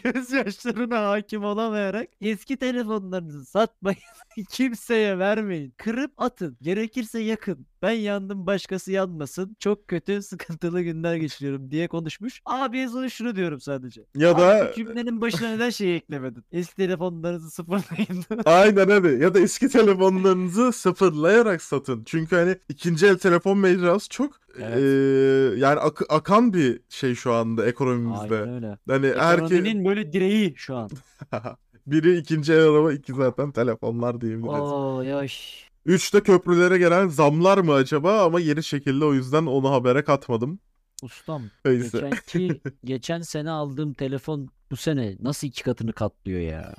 [0.02, 3.98] gözyaşlarına hakim olamayarak eski telefonlarınızı satmayın.
[4.44, 5.74] Kimseye vermeyin.
[5.76, 6.56] Kırıp atın.
[6.62, 7.66] Gerekirse yakın.
[7.82, 9.56] Ben yandım başkası yanmasın.
[9.58, 12.40] Çok kötü sıkıntılı günler geçiriyorum diye konuşmuş.
[12.44, 14.04] Abiye sonra şunu diyorum sadece.
[14.16, 16.44] Ya Abi da bu cümlenin başına neden şey eklemedin?
[16.52, 18.24] Eski telefonlarınızı sıfırlayın.
[18.44, 22.02] aynen hadi ya da eski telefonlarınızı sıfırlayarak satın.
[22.06, 24.78] Çünkü hani ikinci el telefon mecrası çok Evet.
[24.78, 28.34] eee, yani ak- akan bir şey şu anda ekonomimizde.
[28.40, 28.78] Aynen öyle.
[28.88, 30.90] Hani herkes Ekonominin böyle direği şu an.
[31.90, 34.60] biri ikinci el araba, iki zaten telefonlar diyebiliriz.
[34.60, 35.64] Oo yaş.
[35.86, 40.58] Üçte köprülere gelen zamlar mı acaba ama yeni şekilde o yüzden onu habere katmadım.
[41.02, 42.00] Ustam Neyse.
[42.00, 46.74] geçenki geçen sene aldığım telefon bu sene nasıl iki katını katlıyor ya?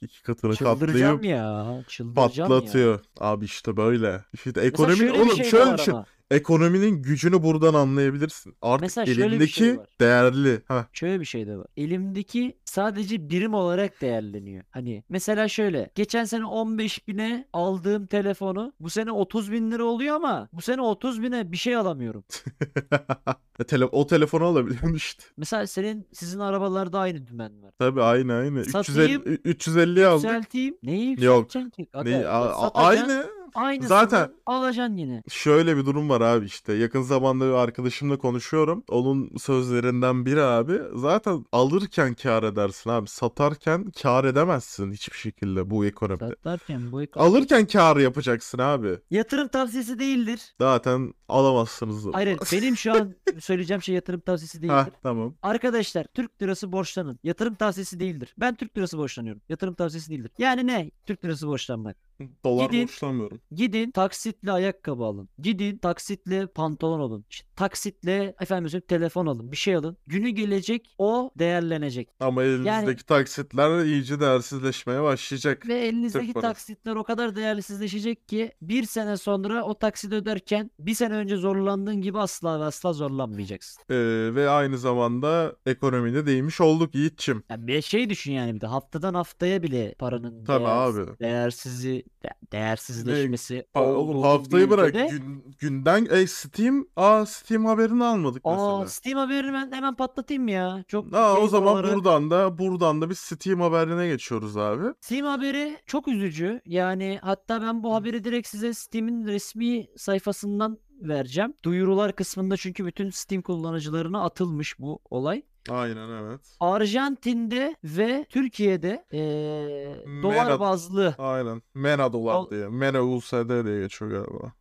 [0.00, 1.84] İki katını Çıldıracağım katlayıp ya.
[1.88, 3.00] Çıldıracağım patlatıyor.
[3.20, 4.24] Abi işte böyle.
[4.32, 6.06] İşte ekonomi şöyle bir oğlum şey de şöyle var bir ama.
[6.30, 8.54] Ekonominin gücünü buradan anlayabilirsin.
[8.62, 9.86] Artık Mesela şöyle bir elindeki şey var.
[10.00, 10.62] değerli.
[10.68, 10.86] Ha.
[10.92, 11.66] Şöyle bir şey de var.
[11.76, 14.64] Elimdeki sadece birim olarak değerleniyor.
[14.70, 15.90] Hani mesela şöyle.
[15.94, 20.80] Geçen sene 15 bine aldığım telefonu bu sene 30 bin lira oluyor ama bu sene
[20.82, 22.24] 30 bine bir şey alamıyorum.
[23.68, 25.24] Tele o telefonu alabiliyorsun işte.
[25.36, 27.72] Mesela senin sizin arabalarda aynı dümen var.
[27.78, 28.64] Tabii aynı aynı.
[28.64, 30.24] Satayım, 350 350'yi aldık.
[30.24, 30.76] Yükselteyim.
[30.82, 31.42] Neyi Yok.
[31.42, 31.88] yükselteceksin ki?
[31.94, 33.26] Aga, Ne, a- a- satacaksın, aynı.
[33.56, 35.22] Aynısını Zaten- alacaksın yine.
[35.28, 36.72] Şöyle bir durum var abi işte.
[36.72, 38.84] Yakın zamanda bir arkadaşımla konuşuyorum.
[38.88, 40.80] Onun sözlerinden biri abi.
[40.94, 43.08] Zaten alırken kar edersin abi.
[43.08, 46.28] Satarken kar edemezsin hiçbir şekilde bu ekonomide.
[46.28, 48.98] Satarken bu ekonomi- Alırken kar yapacaksın abi.
[49.10, 50.54] Yatırım tavsiyesi değildir.
[50.60, 52.06] Zaten alamazsınız.
[52.12, 54.74] Hayır benim şu an söyleyeceğim şey yatırım tavsiyesi değildir.
[54.74, 55.34] Ha tamam.
[55.42, 57.18] Arkadaşlar Türk lirası borçlanın.
[57.24, 58.34] Yatırım tavsiyesi değildir.
[58.38, 59.42] Ben Türk lirası borçlanıyorum.
[59.48, 60.30] Yatırım tavsiyesi değildir.
[60.38, 60.90] Yani ne?
[61.06, 62.05] Türk lirası borçlanmak.
[62.44, 62.82] Dolar Gidin.
[62.82, 63.40] borçlanmıyorum.
[63.52, 65.28] Gidin taksitle ayakkabı alın.
[65.38, 67.24] Gidin taksitle pantolon alın.
[67.30, 69.52] İşte taksitle efendim söyleyeyim telefon alın.
[69.52, 69.96] Bir şey alın.
[70.06, 72.08] Günü gelecek o değerlenecek.
[72.20, 75.68] Ama elinizdeki Yani- taksitler iyice değersizleşmeye başlayacak.
[75.68, 81.14] Ve elinizdeki taksitler o kadar değersizleşecek ki bir sene sonra o taksit öderken bir sene
[81.14, 83.82] önce zorlandığın gibi asla ve asla zorlanmayacaksın.
[83.90, 83.94] Ee,
[84.34, 87.42] ve aynı zamanda ekonomide değmiş olduk Yiğit'çim.
[87.50, 91.18] Yani bir şey düşün yani bir de haftadan haftaya bile paranın Tabii değersiz- abi.
[91.18, 92.05] değersizi de-
[92.52, 94.88] değersizleşmesi Pa- Oğlum haftayı bırak.
[94.88, 98.78] ülkede- Gün, günden e, Steam, aa Steam haberini almadık mesela.
[98.78, 100.84] Aa Steam haberini ben hemen patlatayım ya.
[100.88, 104.84] Çok Aa, o zaman doları- buradan da buradan da bir Steam haberine geçiyoruz abi.
[105.00, 106.60] Steam haberi çok üzücü.
[106.66, 111.54] Yani hatta ben bu haberi direkt size Steam'in resmi sayfasından vereceğim.
[111.64, 115.42] Duyurular kısmında çünkü bütün Steam kullanıcılarına atılmış bu olay.
[115.70, 116.40] Aynen evet.
[116.60, 121.62] Arjantin'de ve Türkiye'de eee, dolar Mera- bazlı Aynen.
[121.74, 122.68] Mena dolar Al- diye.
[122.68, 124.52] Mena USD diye geçiyor galiba.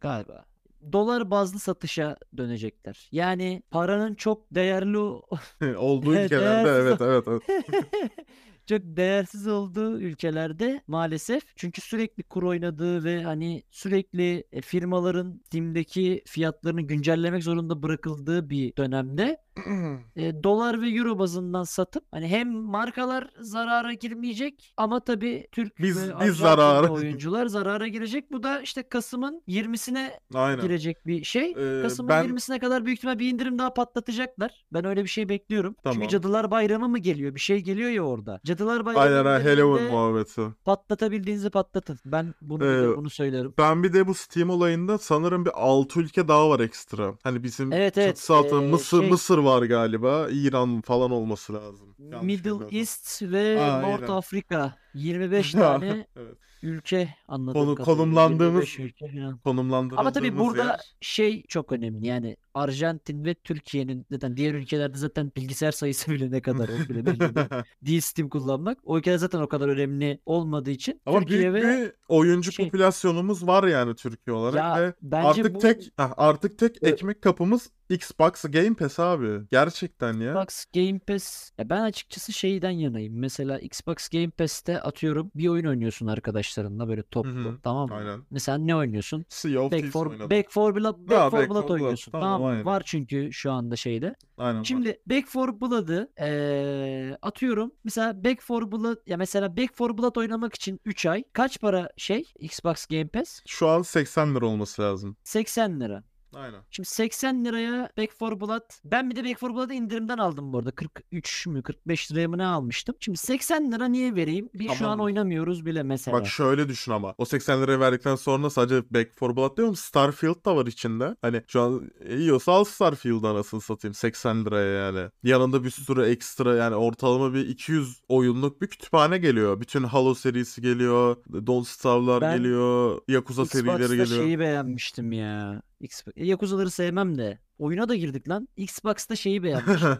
[0.00, 0.44] galiba
[0.92, 3.08] dolar bazlı satışa dönecekler.
[3.12, 5.22] Yani paranın çok değerli o-
[5.78, 7.64] Olduğu Evet, ülkelerde değersiz evet evet evet.
[8.66, 16.22] çok değersiz olduğu ülkelerde maalesef çünkü sürekli kur oynadığı ve hani sürekli e, firmaların Steam'deki
[16.26, 19.38] fiyatlarını güncellemek zorunda bırakıldığı bir dönemde
[20.16, 26.08] e, dolar ve euro bazından satıp hani hem markalar zarara girmeyecek ama tabii Türk Biz-
[26.08, 26.88] ve biz zarara.
[26.92, 28.32] oyuncular zarara girecek.
[28.32, 30.62] Bu da işte Kasım'ın 20'sine Aynen.
[30.62, 31.50] girecek bir şey.
[31.50, 34.64] Ee, Kasım'ın ben 20'sine kadar büyük ihtimal bir indirim daha patlatacaklar.
[34.72, 35.76] Ben öyle bir şey bekliyorum.
[35.82, 35.94] Tamam.
[35.94, 37.34] Çünkü Cadılar Bayramı mı geliyor?
[37.34, 38.40] Bir şey geliyor ya orada.
[38.44, 40.42] Cadılar Bayramı aynen ha, Halloween muhabbeti.
[40.64, 41.98] patlatabildiğinizi patlatın.
[42.04, 43.54] Ben bunu Ee, bunu söylerim.
[43.58, 47.14] Ben bir de bu Steam olayında sanırım bir 6 ülke daha var ekstra.
[47.22, 50.28] Hani bizim Evet, evet, çatısı altında ee, Mısır şey- Mısır var galiba.
[50.30, 51.94] İran falan olması lazım.
[51.98, 52.78] Yanlış Middle.
[52.78, 54.12] East ve Aa, North aynen.
[54.12, 56.34] Afrika 25 Ya, tane evet.
[56.62, 59.06] ülke anladığım Konu- konumlandığımız- 25 ülke
[59.44, 59.90] falan.
[59.96, 60.80] Ama tabii burada yer.
[61.00, 62.06] şey çok önemli.
[62.06, 67.06] Yani Arjantin ve Türkiye'nin zaten diğer ülkelerde zaten bilgisayar sayısı bile ne kadar o bile
[67.06, 67.46] belli değil.
[67.82, 68.78] Değil Steam kullanmak.
[68.84, 72.64] O ülkeler zaten o kadar önemli olmadığı için Ama Türkiye büyük ve bir oyuncu şey-
[72.66, 77.22] popülasyonumuz var yani Türkiye olarak ya ve bence artık bu tek Heh, artık tek ekmek
[77.22, 79.40] kapımız Xbox Game Pass abi.
[79.50, 80.30] Gerçekten ya.
[80.42, 83.18] Xbox Game Pass ya ben açıkçası şeyden yanayım.
[83.18, 87.58] Mesela Xbox Game Pass'te atıyorum bir oyun oynuyorsun arkadaşlarınla böyle toplu hı.
[87.62, 87.94] tamam mı?
[87.94, 88.20] Aynen.
[88.30, 89.24] Mesela ne oynuyorsun?
[89.28, 90.30] Sea of Back for oynadım.
[90.30, 91.70] Back for Blood, Back Ha, for Back Blood Blood.
[91.70, 92.12] oynuyorsun.
[92.12, 92.64] Tamam, Tamam aynen.
[92.64, 94.14] Var çünkü şu anda şeyde.
[94.38, 94.58] Aynen.
[94.58, 94.64] var.
[94.64, 97.72] Şimdi Back for Blood'ı eee, atıyorum.
[97.84, 101.88] Mesela Back for Blood ya mesela Back for Blood oynamak için 3 ay kaç para
[101.96, 103.40] şey Xbox Game Pass?
[103.46, 105.16] Şu an 80 lira olması lazım.
[105.24, 106.02] 80 lira.
[106.36, 106.60] Aynen.
[106.70, 108.62] Şimdi 80 liraya Back 4 Blood.
[108.84, 110.70] Ben bir de Back 4 Blood'ı indirimden aldım bu arada.
[110.70, 112.94] 43 mü 45 liraya mı ne almıştım?
[113.00, 114.48] Şimdi 80 lira niye vereyim?
[114.54, 115.00] Bir şu an Tamam.
[115.00, 116.16] oynamıyoruz bile mesela.
[116.20, 117.14] Bak şöyle düşün ama.
[117.18, 119.76] O 80 liraya verdikten sonra sadece Back 4 Blood diyorum.
[119.76, 121.16] Starfield da var içinde.
[121.22, 123.94] Hani şu an yiyorsa al Starfield'ı anasını satayım.
[123.94, 125.10] 80 liraya yani.
[125.22, 129.60] Yanında bir sürü ekstra yani ortalama bir 200 oyunluk bir kütüphane geliyor.
[129.60, 131.16] Bütün Halo serisi geliyor.
[131.46, 133.00] Don't Starve'lar Ben geliyor.
[133.08, 134.22] Yakuza serileri Xbox'ta geliyor.
[134.24, 135.62] şeyi beğenmiştim ya.
[135.84, 136.14] Xbox...
[136.16, 137.38] E, Yakuza'ları sevmem de.
[137.58, 138.48] Oyuna da girdik lan.
[138.56, 139.88] Xbox'ta şeyi beğenmiştim.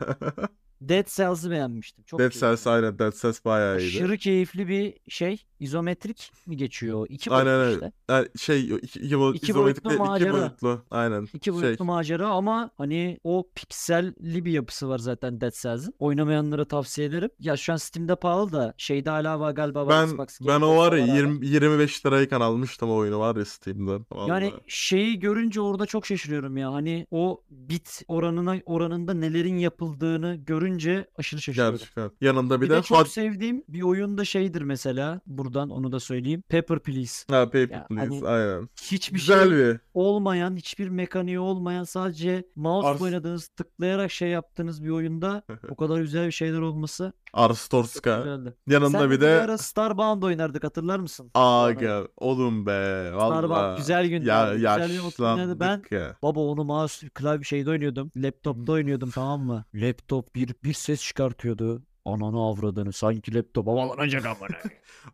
[0.80, 2.04] Dead Cells'ı beğenmiştim.
[2.04, 2.30] Çok Dead.
[2.32, 2.98] Cells aynen.
[2.98, 3.96] Dead Cells bayağı iyiydi.
[3.96, 5.46] Aşırı keyifli bir şey.
[5.64, 7.06] İzometrik mi geçiyor?
[7.08, 7.74] İki Aynen boyutlu öyle.
[7.74, 7.92] işte.
[8.08, 10.32] Yani şey iki, iki, boy- İki izometrik boyutlu iki macera.
[10.32, 10.82] boyutlu.
[10.90, 11.28] Aynen.
[11.34, 15.94] İki Şey, boyutlu macera ama hani o pikselli bir yapısı var zaten Dead Cells'ın.
[15.98, 17.30] Oynamayanlara tavsiye ederim.
[17.40, 20.64] Ya şu an Steam'de pahalı da şeyde hala var galiba var Ben Xbox ben Game
[20.64, 21.16] o var ya Pass'te hala.
[21.30, 24.06] 20, 25 lirayken almıştım o oyunu var ya Steam'den.
[24.28, 24.52] Yani Vallahi.
[24.66, 26.72] şeyi görünce orada çok şaşırıyorum ya.
[26.72, 31.78] Hani o bit oranına oranında nelerin yapıldığını görünce aşırı şaşırıyorum.
[31.78, 32.10] Gerçekten.
[32.20, 33.08] Yanında bir, Bir de, de çok Hot...
[33.08, 35.20] sevdiğim bir oyun da şeydir mesela.
[35.54, 36.42] Buradan onu da söyleyeyim.
[36.48, 37.24] Pepper Please.
[37.30, 38.68] Ha, Paper Ya Please hani aynen.
[38.82, 39.80] hiçbir Güzel şey bir.
[39.94, 46.00] olmayan, hiçbir mekaniği olmayan sadece mouse Ars, oynadığınız, tıklayarak şey yaptığınız bir oyunda o kadar
[46.00, 48.18] güzel bir şeyler olması Ars çok Torska.
[48.18, 48.54] güzeldi.
[48.68, 51.30] Yanında Sen bir bir de ara Starbound oynardık hatırlar mısın?
[51.34, 53.76] Ara Aga oğlum be Starbound valla.
[53.76, 54.54] güzel Ya
[54.88, 55.60] bir oturum oynadı.
[55.60, 56.16] Ben yaşlandık ya.
[56.22, 58.10] baba onu mouse klavye şeyde oynuyordum.
[58.16, 59.64] Laptopta oynuyordum tamam mı?
[59.74, 61.82] Laptop bir bir ses çıkartıyordu.
[62.04, 64.56] Ananı avradını sanki laptop havalanacak amına.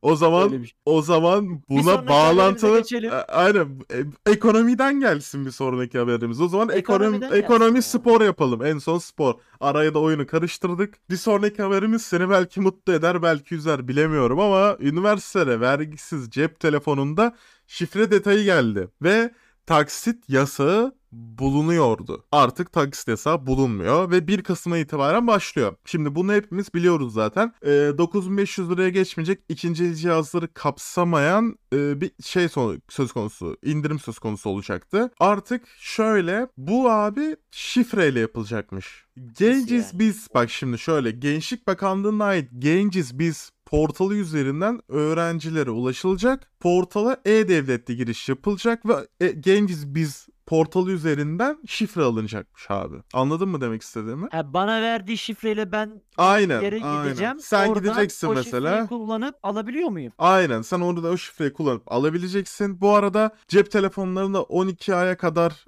[0.02, 0.72] O zaman şey.
[0.84, 2.82] o zaman buna bağlantılı.
[3.12, 6.40] A- aynen e- ekonomiden gelsin bir sonraki haberimiz.
[6.40, 7.82] O zaman ekonomi ekonomi ya.
[7.82, 8.64] spor yapalım.
[8.64, 9.34] En son spor.
[9.60, 11.10] Araya da oyunu karıştırdık.
[11.10, 17.36] Bir sonraki haberimiz seni belki mutlu eder, belki üzer bilemiyorum ama üniversitede vergisiz cep telefonunda
[17.66, 19.30] şifre detayı geldi ve
[19.70, 22.24] taksit yasağı bulunuyordu.
[22.32, 25.76] Artık taksit yasağı bulunmuyor ve 1 Kasım'a itibaren başlıyor.
[25.84, 27.52] Şimdi bunu hepimiz biliyoruz zaten.
[27.66, 27.68] Ee,
[27.98, 32.48] 9500 liraya geçmeyecek ikinci cihazları kapsamayan e, bir şey
[32.88, 35.10] söz konusu, indirim söz konusu olacaktı.
[35.20, 39.04] Artık şöyle bu abi şifreyle yapılacakmış.
[39.38, 46.50] Genciz biz bak şimdi şöyle Gençlik Bakanlığı'na ait Genciz biz portalı üzerinden öğrencilere ulaşılacak.
[46.60, 52.96] Portala e-devletle giriş yapılacak ve e, Genciz biz portalı üzerinden şifre alınacakmış abi.
[53.14, 54.28] Anladın mı demek istediğimi?
[54.32, 57.04] Ha, bana verdiği şifreyle ben Aynen, yere aynen.
[57.04, 57.38] gideceğim.
[57.40, 58.70] Sen Oradan gideceksin o mesela.
[58.70, 60.12] şifreyi kullanıp alabiliyor muyum?
[60.18, 62.80] Aynen sen orada o şifreyi kullanıp alabileceksin.
[62.80, 65.64] Bu arada cep telefonlarında 12 aya kadar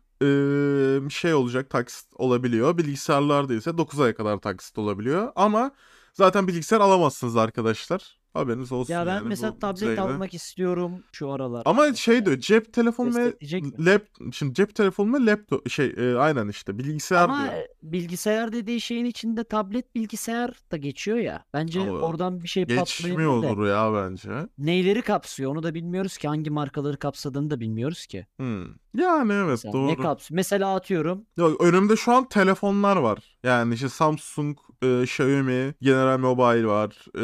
[1.11, 2.79] şey olacak taksit olabiliyor.
[2.79, 5.33] Bilgisayarlarda ise 9 aya kadar taksit olabiliyor.
[5.37, 5.71] Ama
[6.13, 8.23] zaten bilgisayar alamazsınız arkadaşlar.
[8.33, 10.01] Haberiniz olsun Ya ben yani mesela tablet düzeyde.
[10.01, 11.63] almak istiyorum şu aralar.
[11.65, 13.35] Ama şey diyor cep telefonu ve
[13.79, 14.03] lap
[14.33, 17.55] şimdi cep telefonu ve laptop şey e, aynen işte bilgisayar Ama diyor.
[17.83, 21.45] bilgisayar dediği şeyin içinde tablet bilgisayar da geçiyor ya.
[21.55, 22.75] Bence Ama oradan bir şey de.
[22.77, 24.31] Geçmiyordur ya bence.
[24.59, 26.29] Neyleri kapsıyor onu da bilmiyoruz ki.
[26.29, 28.27] Hangi markaları kapsadığını da bilmiyoruz ki.
[28.37, 28.65] Hmm.
[28.97, 30.03] Yani evet Mesela ne doğru.
[30.03, 30.37] kapsıyor?
[30.37, 33.39] Mesela atıyorum Yok, önümde şu an telefonlar var.
[33.43, 36.91] Yani işte Samsung, e, Xiaomi, General Mobile var.
[37.15, 37.23] E,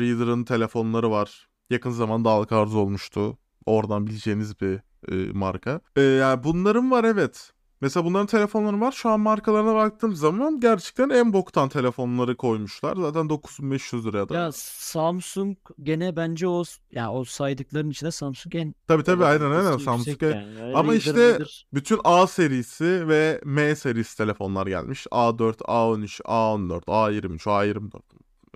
[0.00, 1.48] Reader'ın telefonları var.
[1.70, 3.38] Yakın zamanda halka arz olmuştu.
[3.66, 4.80] Oradan bileceğiniz bir
[5.12, 5.80] e, marka.
[5.96, 7.52] E, yani bunların var evet.
[7.80, 8.92] Mesela bunların telefonları var.
[8.92, 12.96] Şu an markalarına baktığım zaman gerçekten en boktan telefonları koymuşlar.
[12.96, 14.34] Zaten 9500 liraya da.
[14.34, 19.68] ya Samsung gene bence o ya o saydıkların içinde Samsung en Tabii tabii aynen popülaritesi
[19.90, 20.22] aynen yüksek Samsung.
[20.22, 20.58] yani.
[20.60, 21.66] Yani Ama işte Reader.
[21.74, 25.06] bütün A serisi ve M serisi telefonlar gelmiş.
[25.06, 28.00] A4, A13, A14, A23, A24.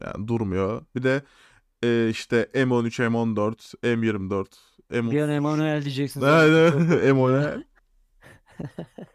[0.05, 0.83] Yani durmuyor.
[0.97, 1.23] Bir de
[1.85, 4.47] e, işte M13, M14, M24,
[4.91, 5.11] M30.
[5.11, 6.23] bir an Emanuel diyeceksin.
[6.23, 7.65] Evet, sandım.
[8.63, 9.07] Çok M10.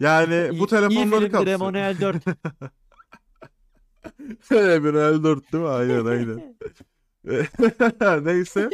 [0.00, 1.48] Yani İyi- bu iyi telefonları filmdir kapsıyor.
[1.60, 2.16] Emanuel 4.
[4.50, 5.68] M4 değil mi?
[5.70, 6.56] Aynen aynen.
[8.24, 8.70] Neyse.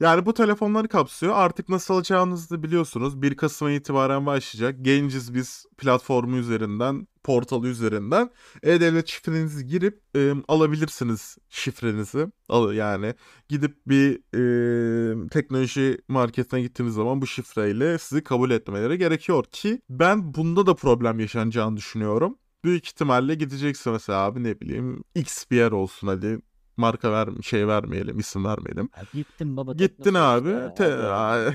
[0.00, 1.32] Yani bu telefonları kapsıyor.
[1.36, 3.22] Artık nasıl alacağınızı da biliyorsunuz.
[3.22, 4.76] 1 Kasım'a itibaren başlayacak.
[4.82, 8.30] Genciz biz platformu üzerinden, portalı üzerinden
[8.62, 12.26] e-devlet şifrenizi girip e, alabilirsiniz şifrenizi.
[12.48, 13.14] Al, yani
[13.48, 20.34] gidip bir e, teknoloji marketine gittiğiniz zaman bu şifreyle sizi kabul etmeleri gerekiyor ki ben
[20.34, 22.38] bunda da problem yaşanacağını düşünüyorum.
[22.64, 26.38] Büyük ihtimalle gideceksin mesela abi ne bileyim X bir yer olsun hadi
[26.76, 28.88] marka ver şey vermeyelim isim vermeyelim.
[28.96, 29.72] Ya gittim baba.
[29.72, 30.48] Gittin abi.
[30.48, 30.74] işte.
[30.76, 31.54] Te-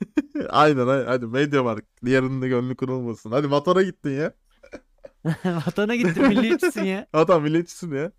[0.48, 2.04] Aynen ay- hadi Mediamarkt.
[2.04, 3.30] Diğerinin de gönlü kırılmasın.
[3.30, 4.34] Hadi vatana gittin ya.
[5.44, 7.06] Vatana gittim milliyetçisin ya.
[7.14, 8.12] Vatan milliyetçisin ya.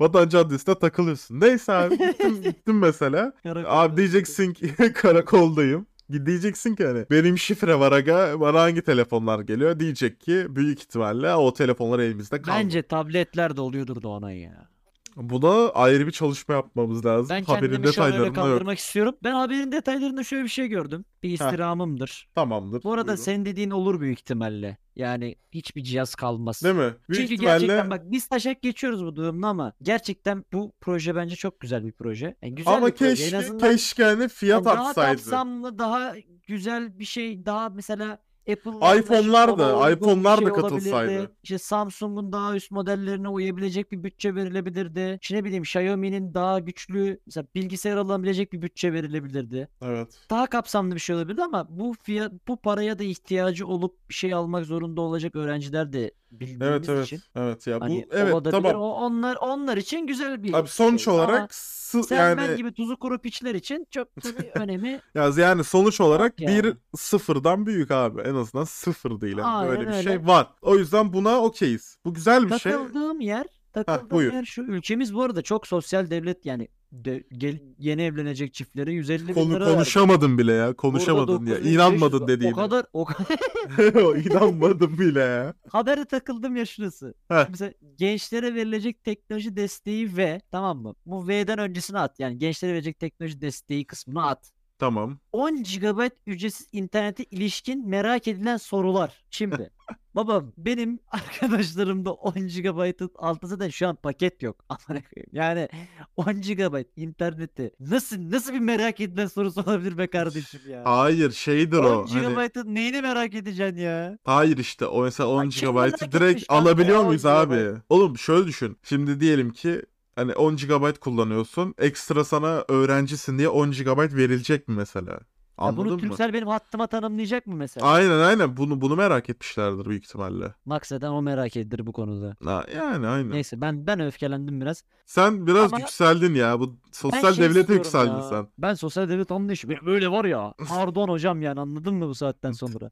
[0.00, 1.40] Vatan Caddesi'nde takılıyorsun.
[1.40, 3.32] Neyse abi gittin, gittin mesela.
[3.42, 5.86] Karakolda Abi diyeceksin ki karakoldayım.
[6.26, 11.34] Diyeceksin ki hani benim şifre var aga bana hangi telefonlar geliyor diyecek ki büyük ihtimalle
[11.34, 12.56] o telefonlar elimizde kaldı.
[12.56, 14.71] Bence tabletler de oluyordur Doğanay ya.
[15.16, 17.28] Buna ayrı bir çalışma yapmamız lazım.
[17.30, 18.50] Ben Haberin kendimi şu an öyle detaylarında yok.
[18.50, 19.14] kandırmak istiyorum.
[19.24, 21.04] Ben haberin detaylarında şöyle bir şey gördüm.
[21.22, 22.28] Bir istirhamımdır.
[22.34, 22.82] Tamamdır.
[22.82, 23.22] Bu arada buyurun.
[23.22, 24.78] senin dediğin olur büyük ihtimalle.
[24.96, 26.62] Yani hiçbir cihaz kalmaz.
[26.62, 26.94] Değil mi?
[27.08, 31.36] Büyük Çünkü ihtimalle gerçekten bak biz taşak geçiyoruz bu durumda ama gerçekten bu proje bence
[31.36, 32.36] çok güzel bir proje.
[32.42, 33.10] Yani güzel ama bir proje.
[33.10, 35.16] En keşke azından keşke hani fiyat daha artsaydı.
[35.16, 36.14] kapsamlı, daha
[36.46, 41.10] güzel bir şey, daha mesela İPhone'lar da- iPhone'lar da şey katılsaydı.
[41.12, 41.30] olabilirdi.
[41.42, 45.18] İşte Samsung'un daha üst modellerine uyabilecek bir bütçe verilebilirdi.
[45.22, 49.68] İşte ne bileyim Xiaomi'nin daha güçlü mesela bilgisayar alabilecek bir bütçe verilebilirdi.
[49.82, 50.08] Evet.
[50.30, 54.34] Daha kapsamlı bir şey olabilirdi ama bu fiyat bu paraya da ihtiyacı olup bir şey
[54.34, 57.06] almak zorunda olacak öğrenciler de bildiğimiz Evet evet.
[57.06, 57.20] için.
[57.36, 58.74] Evet ya bu Hani evet tamam.
[58.74, 61.14] O- onlar onlar için güzel bir Abi sonuç şey.
[61.14, 65.00] Ama olarak sı- sen yani ben gibi tuzu kuru piçler için çok da bir önemi
[65.14, 66.64] ya yani sonuç olarak yani.
[66.64, 68.20] bir sıfırdan büyük abi.
[68.32, 69.36] En azından sıfır değil.
[69.38, 70.26] Yani Aynen Böyle bir şey öyle.
[70.26, 70.46] var.
[70.62, 71.96] O yüzden buna okeyiz.
[72.04, 72.72] Bu güzel bir şey.
[72.72, 74.32] Takıldığım yer, takıldığım buyur.
[74.32, 74.62] yer şu.
[74.62, 79.50] Ülkemiz bu arada çok sosyal devlet yani de- gel- yeni evlenecek çiftlere 150 bin Konu
[79.54, 79.72] lira verdi.
[79.74, 80.72] konuşamadın bile ya.
[80.76, 81.38] Konuşamadın ya.
[81.40, 82.54] 9500 İnanmadın O dediğine.
[82.54, 83.36] kadar o kadar
[84.26, 85.54] İnanmadım bile ya.
[85.68, 87.14] habere takıldım ya şurası.
[87.28, 87.46] Heh.
[87.48, 90.94] Mesela gençlere verilecek teknoloji desteği ve tamam mı?
[91.06, 92.20] Bu V'den öncesini at.
[92.20, 94.52] Yani gençlere verecek teknoloji desteği kısmını at.
[94.82, 95.18] Tamam.
[95.32, 99.24] 10 GB ücretsiz internete ilişkin merak edilen sorular.
[99.30, 99.70] Şimdi
[100.14, 104.64] babam benim arkadaşlarımda 10 GB'ın altı zaten şu an paket yok.
[104.68, 105.30] Amına koyayım.
[105.32, 105.68] Yani
[106.16, 110.82] 10 GB interneti nasıl nasıl bir merak edilen sorusu olabilir be kardeşim ya?
[110.84, 112.06] Hayır şeydir 10 o.
[112.06, 114.18] Hani, GB'ın neyini merak edeceksin ya?
[114.24, 117.72] hayır işte o mesela 10 Bak kim merak GB'ı direkt alabiliyor 10 muyuz abi?
[117.88, 118.78] Oğlum şöyle düşün.
[118.82, 119.82] Şimdi diyelim ki
[120.16, 121.74] hani 10 GB kullanıyorsun.
[121.78, 125.12] Ekstra sana öğrencisin diye 10 GB verilecek mi mesela?
[125.12, 125.20] Ya
[125.68, 126.32] Anladın bunu mı?
[126.32, 127.86] Benim hattıma tanımlayacak mı mesela?
[127.86, 130.54] Aynen aynen bunu bunu merak etmişlerdir büyük ihtimalle.
[130.64, 132.36] Maksaden o merak edilir bu konuda.
[132.44, 133.30] Ha, yani aynen.
[133.30, 134.84] Neyse ben ben öfkelendim biraz.
[135.06, 136.60] Sen biraz Ama- yükseldin ya.
[136.60, 138.22] Bu sosyal şey devlete yükseldin ya.
[138.22, 138.48] sen.
[138.58, 140.54] Ben sosyal devlet anlayışı böyle var ya.
[140.68, 142.90] Pardon hocam yani anladın mı bu saatten sonra?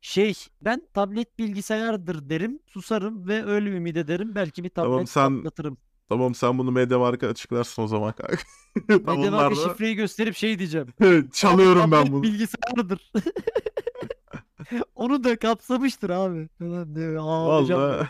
[0.00, 5.36] Şey ben tablet bilgisayardır derim susarım ve öyle ümit ederim belki bir tablet Tamam, sen
[5.36, 5.78] patlatırım.
[6.08, 8.36] Tamam sen bunu Mediamarkt'a açıklarsın o zaman kanka.
[8.88, 10.86] Tam Medya onlar Marka da- şifreyi gösterip şey diyeceğim.
[11.32, 12.22] Çalıyorum ben Tablet bunu.
[12.22, 13.12] bilgisayardır.
[14.94, 16.48] Onu da kapsamıştır abi.
[16.58, 17.16] Falan diyor.
[17.16, 18.06] Ağlayacağım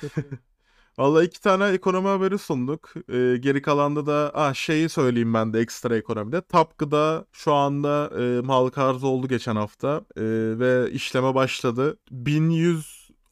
[0.99, 1.27] Vallahi.
[1.27, 2.95] iki tane ekonomi haberi sunduk.
[2.97, 6.41] Ee, geri kalanda da ah, şeyi söyleyeyim ben de ekstra ekonomide.
[6.41, 10.23] Tapkı'da şu anda e, halka arz oldu geçen hafta e,
[10.59, 11.97] ve işleme başladı.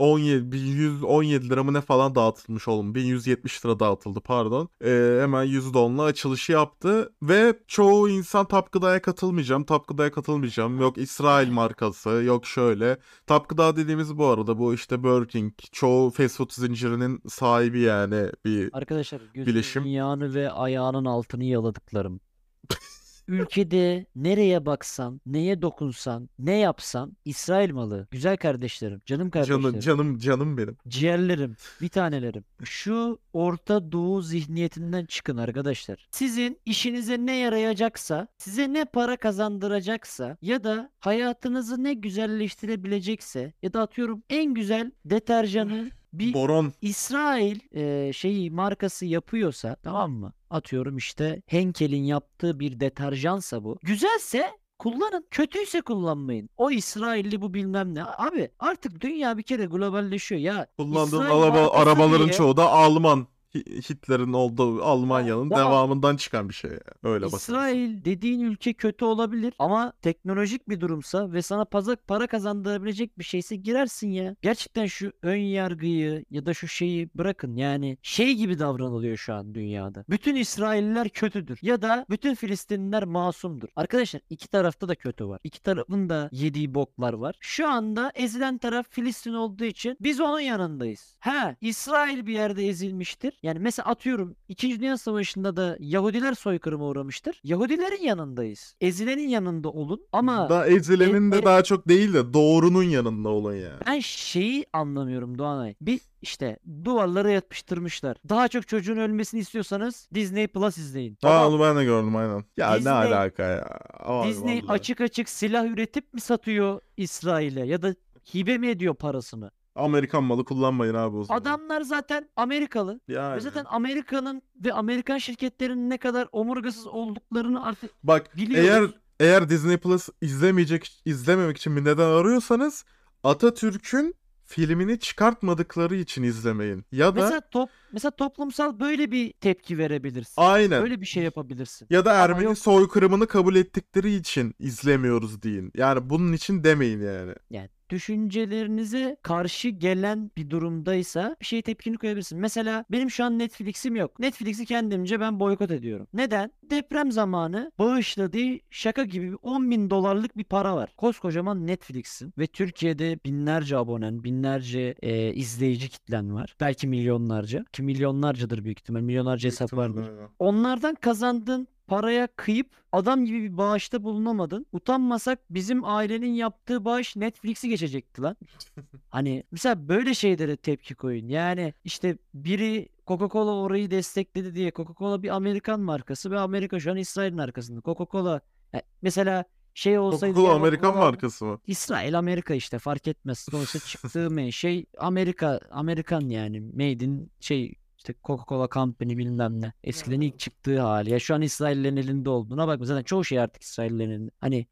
[0.03, 2.95] 1117 1117 lira mı ne falan dağıtılmış oğlum.
[2.95, 4.69] 1170 lira dağıtıldı pardon.
[4.85, 9.65] Ee, hemen %10'la açılışı yaptı ve çoğu insan Tapkıda'ya katılmayacağım.
[9.65, 10.81] Tapkıda'ya katılmayacağım.
[10.81, 12.99] Yok İsrail markası, yok şöyle.
[13.27, 18.71] Tapkıda dediğimiz bu arada bu işte Burger King, çoğu fast food zincirinin sahibi yani bir
[18.73, 19.85] Arkadaşlar gözünün Bileşim.
[19.87, 22.21] yağını ve ayağının altını yaladıklarım.
[23.33, 28.09] Ülkede nereye baksan, neye dokunsan, ne yapsan İsrail malı.
[28.11, 30.77] Güzel kardeşlerim, canım kardeşlerim, canım canım canım benim.
[30.89, 32.45] ciğerlerim, bir tanelerim.
[32.65, 36.07] Şu Orta Doğu zihniyetinden çıkın arkadaşlar.
[36.11, 43.81] Sizin işinize ne yarayacaksa, size ne para kazandıracaksa ya da hayatınızı ne güzelleştirebilecekse ya da
[43.83, 50.33] atıyorum en güzel deterjanı bir Boron İsrail e, şeyi markası yapıyorsa tamam mı?
[50.57, 53.79] Atıyorum işte Henkel'in yaptığı bir deterjansa bu.
[53.83, 55.27] Güzelse kullanın.
[55.31, 56.49] Kötüyse kullanmayın.
[56.57, 58.05] O İsrailli bu bilmem ne.
[58.05, 60.67] Abi artık dünya bir kere globalleşiyor ya.
[60.79, 63.27] kullandığın İsrail araba, arabaların diye- çoğu da Alman.
[63.55, 66.71] Hi- Hitler'in olduğu Almanya'nın Ama- devamından çıkan bir şey.
[66.71, 66.81] yani.
[67.03, 67.55] Öyle bakarsan.
[67.55, 73.25] İsrail dediğin ülke kötü olabilir ama teknolojik bir durumsa ve sana paza, para kazandırabilecek bir
[73.25, 74.37] şeyse girersin ya.
[74.43, 79.55] Gerçekten şu ön yargıyı ya da şu şeyi bırakın yani şey gibi davranılıyor şu an
[79.55, 80.05] dünyada.
[80.11, 83.69] Bütün İsrailliler kötüdür ya da bütün Filistinliler masumdur.
[83.77, 85.41] Arkadaşlar iki tarafta da kötü var.
[85.45, 87.35] İki tarafın da yediği boklar var.
[87.41, 91.17] Şu anda ezilen taraf Filistin olduğu için biz onun yanındayız.
[91.21, 93.39] Ha İsrail bir yerde ezilmiştir.
[93.43, 94.81] Yani mesela atıyorum 2.
[94.81, 97.41] Dünya Savaşı'nda da Yahudiler soykırıma uğramıştır.
[97.45, 98.75] Yahudilerin yanındayız.
[98.81, 103.29] Ezilenin yanında olun ama Da ezilenin E- de e- daha çok değil de doğrunun yanında
[103.29, 103.81] olan yani.
[103.87, 105.75] ben şeyi anlamıyorum Doğanay.
[105.81, 108.17] Bir işte duvarlara yapıştırmışlar.
[108.29, 111.19] Daha çok çocuğun ölmesini istiyorsanız Disney Plus izleyin.
[111.23, 112.45] Baba, onu ben de gördüm aynen.
[112.57, 113.65] Ya Disney- ne alaka ya.
[114.01, 114.73] Ay Disney vallahi.
[114.73, 117.95] açık açık silah üretip mi satıyor İsrail'e ya da
[118.35, 119.51] hibe mi ediyor parasını?
[119.75, 121.41] Amerikan malı kullanmayın abi o zaman.
[121.41, 123.01] Adamlar zaten Amerikalı.
[123.09, 123.37] yani.
[123.37, 128.69] Ve zaten Amerika'nın ve Amerikan şirketlerinin ne kadar omurgasız olduklarını artık Bak biliyoruz.
[128.71, 128.91] eğer
[129.31, 132.85] eğer Disney Plus izlemeyecek izlememek için bir neden arıyorsanız
[133.25, 134.15] Atatürk'ün
[134.45, 136.85] filmini çıkartmadıkları için izlemeyin.
[136.93, 140.35] Ya da mesela top mesela toplumsal böyle bir tepki verebilirsin.
[140.37, 140.83] aynen.
[140.83, 141.87] Böyle bir şey yapabilirsin.
[141.91, 142.59] Ya da Ermeni yok.
[142.59, 145.73] soykırımını kabul ettikleri için izlemiyoruz deyin.
[145.77, 147.35] Yani bunun için demeyin yani.
[147.51, 152.39] Yani düşüncelerinize karşı gelen bir durumdaysa bir şeye tepkini koyabilirsin.
[152.39, 154.19] Mesela benim şu an Netflix'im yok.
[154.19, 156.07] Netflix'i kendimce ben boykot ediyorum.
[156.15, 156.53] Neden?
[156.71, 160.93] Deprem zamanı bağışladığı şaka gibi 10 bin dolarlık bir para var.
[160.97, 166.57] Koskocaman Netflix'in ve Türkiye'de binlerce abonen, binlerce e, izleyici kitlen var.
[166.61, 167.65] Belki milyonlarca.
[167.73, 169.01] Ki milyonlarcadır büyük ihtimal.
[169.01, 170.11] Milyonlarca hesap vardır.
[170.39, 174.67] Onlardan kazandığın paraya kıyıp adam gibi bir bağışta bulunamadın.
[174.73, 178.37] Utanmasak bizim ailenin yaptığı bağış Netflix'i geçecekti lan.
[179.11, 181.29] Hani mesela böyle şeylere tepki koyun.
[181.29, 186.97] Yani işte biri Coca-Cola orayı destekledi diye Coca-Cola bir Amerikan markası ve Amerika şu an
[186.97, 187.81] İsrail'in arkasında.
[187.81, 188.41] Coca-Cola
[188.75, 191.59] e, mesela şey olsaydı Coca-Cola Amerikan markası mı?
[191.67, 193.39] İsrail Amerika işte fark etmez.
[193.39, 199.73] Sonuçta çıktığı şey Amerika Amerikan yani made in şey işte Coca-Cola Company bilmem ne.
[199.85, 201.11] Eskiden ilk çıktığı hali.
[201.11, 202.87] Ya şu an İsraillerin elinde olduğuna bakma.
[202.87, 204.31] Zaten çoğu şey artık İsraillerin elinde.
[204.41, 204.67] Hani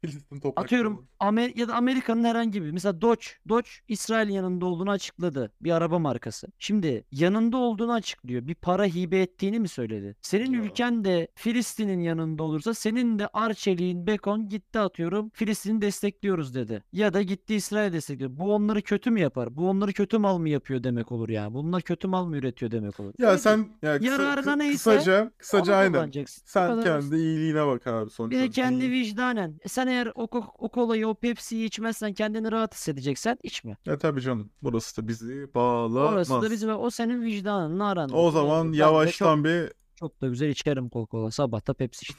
[0.55, 3.25] atıyorum Amer ya da Amerika'nın herhangi bir mesela Dodge.
[3.49, 5.51] Dodge İsrail'in yanında olduğunu açıkladı.
[5.61, 6.47] Bir araba markası.
[6.59, 8.47] Şimdi yanında olduğunu açıklıyor.
[8.47, 10.15] Bir para hibe ettiğini mi söyledi?
[10.21, 10.59] Senin Ya.
[10.61, 16.83] ülken de Filistin'in yanında olursa senin de Arçelik'in Bekon gitti atıyorum Filistin'i destekliyoruz dedi.
[16.93, 18.31] Ya da gitti İsrail destekliyor.
[18.33, 19.55] Bu onları kötü mü yapar?
[19.55, 21.53] Bu onları kötü mal mı yapıyor demek olur yani.
[21.53, 23.13] Bunlar kötü mal mı üretiyor demek olur.
[23.21, 25.91] Ya sen ya kısa- Yararına kı- neyse kısaca kısaca onu aynen.
[25.93, 26.43] kullanacaksın.
[26.45, 27.09] Bu Sen kadar basit.
[27.09, 28.29] kendi iyiliğine bak abi sonuçta.
[28.37, 29.59] Bir de kendi vicdanen.
[29.63, 33.77] E sen eğer o, ko- o kolayı, o Pepsi'yi içmezsen kendini rahat hissedeceksen içme.
[33.85, 34.51] Ya tabii canım.
[34.61, 36.13] Burası da bizi bağlamaz.
[36.31, 38.09] Orası da bizim o senin vicdanın aran.
[38.13, 41.31] O zaman yavaştan bir çok, çok da güzel içerim Coca-Cola.
[41.31, 42.17] Sabah da Pepsi içtim.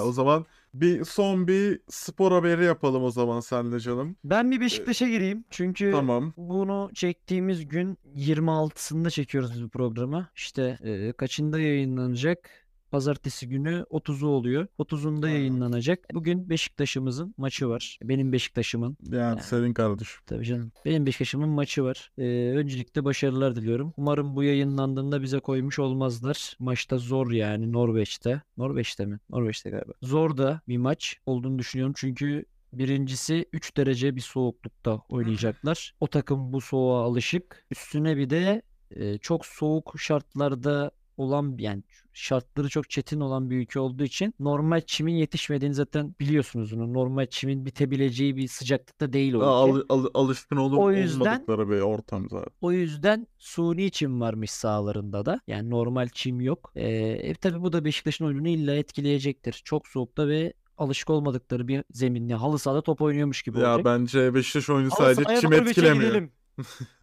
[0.02, 4.16] o zaman bir son bir spor haberi yapalım o zaman senle canım.
[4.24, 5.44] Ben bir Beşiktaş'a gireyim.
[5.50, 6.32] Çünkü Tamam.
[6.36, 10.28] bunu çektiğimiz gün 26'sında çekiyoruz biz bu programı.
[10.36, 12.69] İşte e, kaçında yayınlanacak?
[12.90, 14.66] Pazartesi günü 30'u oluyor.
[14.78, 15.30] 30'unda Ha.
[15.30, 15.98] yayınlanacak.
[16.14, 17.98] Bugün Beşiktaş'ımızın maçı var.
[18.02, 18.96] Benim Beşiktaş'ımın.
[19.10, 20.20] Yani senin kardeşim.
[20.26, 20.72] Tabii canım.
[20.84, 22.10] Benim Beşiktaş'ımın maçı var.
[22.18, 23.92] Ee, öncelikle başarılar diliyorum.
[23.96, 26.56] Umarım bu yayınlandığında bize koymuş olmazlar.
[26.58, 28.42] Maçta zor yani Norveç'te.
[28.56, 29.18] Norveç'te mi?
[29.30, 29.92] Norveç'te galiba.
[30.02, 31.94] Zor da bir maç olduğunu düşünüyorum.
[31.96, 35.94] Çünkü birincisi 3 derece bir soğuklukta oynayacaklar.
[36.00, 37.66] O takım bu soğuğa alışık.
[37.70, 40.90] Üstüne bir de e, çok soğuk şartlarda
[41.20, 46.76] olan yani şartları çok çetin olan bir ülke olduğu için normal çimin yetişmediğini zaten biliyorsunuz
[46.76, 46.92] bunu.
[46.94, 49.46] Normal çimin bitebileceği bir sıcaklıkta değil o ülke.
[49.46, 52.50] Al, al- alışkın olup O yüzden- olmadıkları bir ortam zaten.
[52.60, 55.40] O yüzden suni çim varmış sahalarında da.
[55.46, 56.72] Yani normal çim yok.
[56.76, 59.60] Ee, e, tabii bu da Beşiktaş'ın oyununu illa etkileyecektir.
[59.64, 63.84] Çok soğukta ve alışık olmadıkları bir zeminli halı sahada top oynuyormuş gibi Ya olacak.
[63.84, 66.04] bence Beşiktaş oyunu Halı sadece çim etkilemiyor.
[66.10, 66.32] gidelim.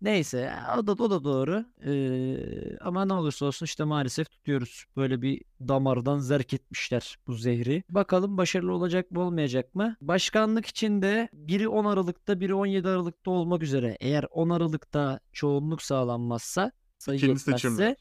[0.01, 1.65] Neyse o da, o da doğru.
[1.85, 4.85] Ee, ama ne olursa olsun işte maalesef tutuyoruz.
[4.95, 7.83] Böyle bir damardan zerk etmişler bu zehri.
[7.89, 9.95] Bakalım başarılı olacak mı olmayacak mı?
[10.01, 13.97] Başkanlık için de biri 10 Aralık'ta biri 17 Aralık'ta olmak üzere.
[13.99, 17.95] Eğer 10 Aralık'ta çoğunluk sağlanmazsa sayı İkinci yetmezse.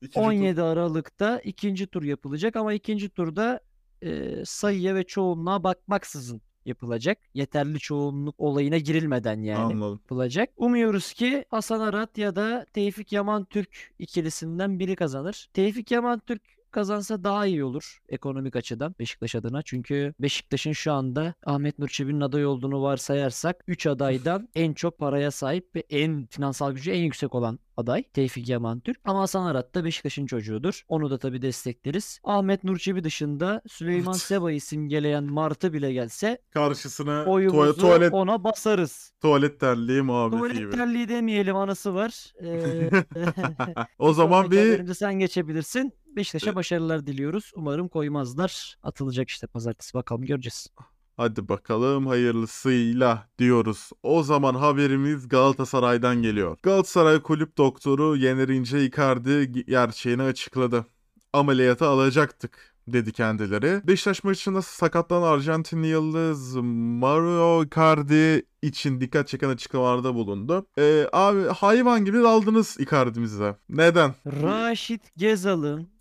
[0.00, 3.60] İkinci tur- 17 Aralık'ta ikinci tur yapılacak ama ikinci turda
[4.02, 7.18] e, sayıya ve çoğunluğa bakmaksızın yapılacak.
[7.34, 9.92] Yeterli çoğunluk olayına girilmeden yani Anladım.
[9.92, 10.50] yapılacak.
[10.56, 15.48] Umuyoruz ki Hasan Arat ya da Tevfik Yaman Türk ikilisinden biri kazanır.
[15.52, 16.42] Tevfik Yaman Türk
[16.80, 19.62] kazansa daha iyi olur ekonomik açıdan Beşiktaş adına.
[19.62, 25.30] Çünkü Beşiktaş'ın şu anda Ahmet Nur Çebi'nin aday olduğunu varsayarsak 3 adaydan en çok paraya
[25.30, 29.00] sahip ve en finansal gücü en yüksek olan aday Tevfik Yaman Türk.
[29.04, 30.82] Ama Hasan Arat da Beşiktaş'ın çocuğudur.
[30.88, 32.20] Onu da tabii destekleriz.
[32.24, 34.22] Ahmet Nur Çebi dışında Süleyman Evet.
[34.22, 39.12] Seba'yı simgeleyen Martı bile gelse Karşısına oyumuzu tuvalet, tuvalet, ona basarız.
[39.22, 40.70] tuvalet terliği muhabbeti Tuvalet gibi.
[40.70, 42.32] terliği demeyelim anısı var.
[42.42, 42.90] Ee,
[43.98, 45.92] o zaman bir sen geçebilirsin.
[46.16, 47.52] Beşiktaş'a başarılar diliyoruz.
[47.54, 48.76] Umarım koymazlar.
[48.82, 50.66] Atılacak işte pazartesi bakalım göreceğiz.
[51.16, 53.90] Hadi bakalım hayırlısıyla diyoruz.
[54.02, 56.58] O zaman haberimiz Galatasaray'dan geliyor.
[56.62, 60.86] Galatasaray kulüp doktoru Yener İnce Icardi gerçeğini açıkladı.
[61.32, 63.80] Ameliyata alacaktık dedi kendileri.
[63.86, 70.66] Beşiktaş maçında sakatlanan Arjantinli yıldız Mario Icardi için dikkat çeken açıklamalarda bulundu.
[70.78, 73.56] Ee, abi hayvan gibi daldınız Icardi'mize.
[73.68, 74.14] Neden?
[74.26, 75.95] Raşit Gezal'ın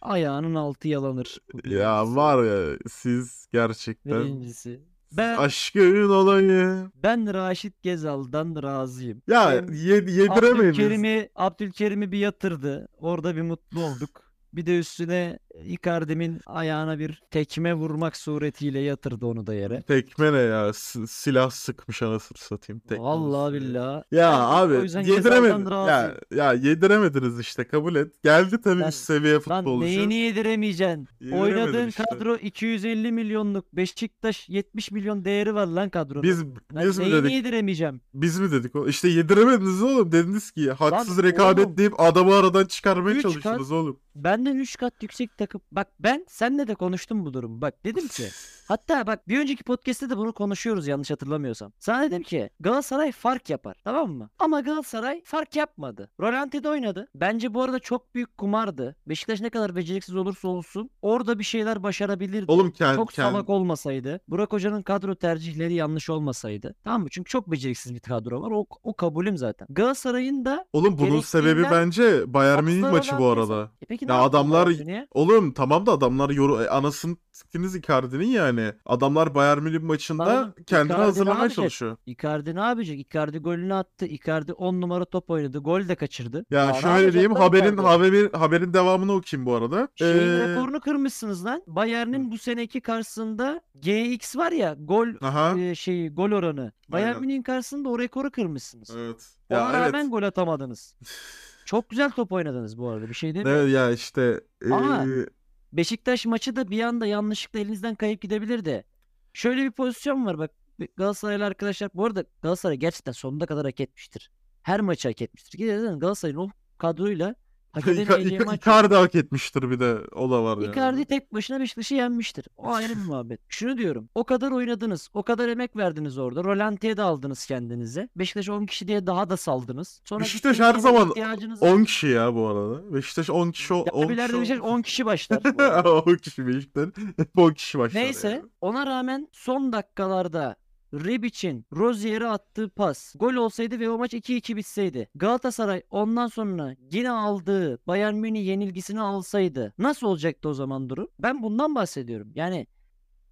[0.00, 1.38] ayağının altı yalanır.
[1.64, 4.80] Ya var ya siz gerçekten Birincisi.
[5.12, 6.90] Ben, aşkın olayı.
[7.02, 9.22] ben Raşit Gezal'dan razıyım.
[9.28, 10.30] Ya Hem ye- yediremeyiz.
[10.30, 12.88] Abdülkerim'i, Abdülkerim'i bir yatırdı.
[12.98, 14.22] Orada bir mutlu olduk.
[14.52, 19.82] Bir de üstüne Icardi'min ayağına bir tekme vurmak suretiyle yatırdı onu da yere.
[19.82, 20.72] Tekme ne ya?
[20.72, 22.80] S- silah sıkmış anasını satayım.
[22.80, 24.04] Tekme Vallahi billahi.
[24.10, 24.74] Ya Ben abi
[25.10, 25.70] yediremedin.
[25.70, 28.22] Ya, ya yediremediniz işte kabul et.
[28.24, 29.80] Geldi tabii Lan- üst seviye Lan futbolcu.
[29.86, 31.08] neyini yediremeyeceksin?
[31.32, 32.04] Oynadığın işte.
[32.10, 33.72] kadro 250 milyonluk.
[33.72, 36.22] Beşiktaş 70 milyon değeri var lan kadronun.
[36.22, 37.32] Biz Ben biz mi dedik?
[37.32, 38.00] yediremeyeceğim?
[38.14, 38.72] Biz mi dedik?
[38.88, 40.12] İşte yediremediniz oğlum.
[40.12, 44.00] Dediniz ki haksız Lan rekabet oğlum, deyip adamı aradan çıkarmaya çalıştınız oğlum.
[44.14, 45.60] Benden 3 kat yüksek takım.
[45.72, 47.60] Bak ben senle de konuştum bu durum.
[47.60, 48.24] Bak dedim ki
[48.68, 51.72] hatta bak bir önceki podcast'te de bunu konuşuyoruz yanlış hatırlamıyorsam.
[51.78, 54.30] Sana dedim ki Galatasaray fark yapar tamam mı?
[54.38, 56.10] Ama Galatasaray fark yapmadı.
[56.20, 57.08] Rolanti'de oynadı.
[57.14, 58.96] Bence bu arada çok büyük kumardı.
[59.08, 62.44] Beşiktaş ne kadar beceriksiz olursa olsun orada bir şeyler başarabilirdi.
[62.52, 66.74] Oğlum kend, çok kend- salak olmasaydı, Burak Hoca'nın kadro tercihleri yanlış olmasaydı.
[66.84, 67.08] Tamam mı?
[67.10, 68.50] Çünkü çok beceriksiz bir kadro var.
[68.50, 69.68] O, o kabulüm zaten.
[69.70, 73.70] Galatasaray'ın da Oğlum bunun sebebi bence Bayern Münih maçı bu arada.
[73.82, 75.06] E peki Ya adamlar- Münih'e?
[75.36, 78.72] Oğlum tamam da adamlar yoru e, anasını siktiniz Icardi'nin yani.
[78.86, 81.56] Adamlar Bayern Münih maçında oğlum, kendini Icardi ne hazırlamaya yapacak?
[81.56, 81.96] çalışıyor.
[82.06, 82.98] Icardi ne yapacak?
[82.98, 84.06] Icardi golünü attı.
[84.06, 85.58] Icardi 10 numara top oynadı.
[85.58, 86.44] Gol de kaçırdı.
[86.50, 87.82] Ya ne şöyle diyeyim haberin Icardi?
[87.82, 89.88] haberin haberin devamını okuyayım bu arada.
[89.94, 91.62] Şeyin Ee, rekorunu kırmışsınız lan.
[91.66, 95.58] Bayern'in bu seneki karşısında GX var ya gol Aha.
[95.58, 96.72] e, şeyi gol oranı.
[96.88, 97.20] Bayern Aynen.
[97.20, 98.90] Münih'in karşısında o rekoru kırmışsınız.
[98.96, 99.26] Evet.
[99.50, 100.10] Ona Ya rağmen evet.
[100.10, 100.94] gol atamadınız.
[101.66, 103.08] Çok güzel top oynadınız bu arada.
[103.08, 103.62] Bir şey demiyorum.
[103.62, 104.40] Evet ya işte
[104.70, 105.26] Ama- ee,
[105.72, 108.84] Beşiktaş maçı da bir anda yanlışlıkla elinizden kayıp gidebilir de.
[109.32, 110.50] Şöyle bir pozisyon var bak.
[110.96, 114.30] Galatasaraylı arkadaşlar bu arada Galatasaray gerçekten sonuna kadar hak etmiştir.
[114.62, 115.58] Her maçı hak etmiştir.
[115.58, 116.48] Gerçekten Galatasaray'ın o
[116.78, 117.34] kadroyla
[117.76, 118.60] hak edemeyeceği maç.
[118.62, 120.70] Icardi hak etmiştir bir de o da var yani.
[120.72, 122.46] Icardi tek başına Beşiktaş'ı yenmiştir.
[122.56, 123.40] O ayrı bir muhabbet.
[123.48, 124.08] Şunu diyorum.
[124.14, 125.08] O kadar oynadınız.
[125.14, 126.44] O kadar emek verdiniz orada.
[126.44, 128.08] Rolantiye de aldınız kendinize.
[128.16, 130.00] Beşiktaş 10 kişi diye daha da saldınız.
[130.04, 132.94] Sonra Beşiktaş her zaman ihtiyacınız 10 kişi ya bu arada.
[132.94, 134.40] Beşiktaş 10 kişi o- 10 Derbilerde kişi.
[134.40, 135.40] Beşiktaş o- 10 kişi başlar.
[135.44, 135.94] bu arada.
[135.94, 136.88] 10 kişi Beşiktaş.
[137.16, 138.42] Hep 10 kişi başlar Neyse yani.
[138.60, 140.56] ona rağmen son dakikalarda
[141.04, 145.08] Ribic'in Rozier'e attığı pas gol olsaydı ve o maç 2-2 bitseydi.
[145.14, 151.08] Galatasaray ondan sonra yine aldığı Bayern Münih yenilgisini alsaydı nasıl olacaktı o zaman durum?
[151.18, 152.32] Ben bundan bahsediyorum.
[152.34, 152.66] Yani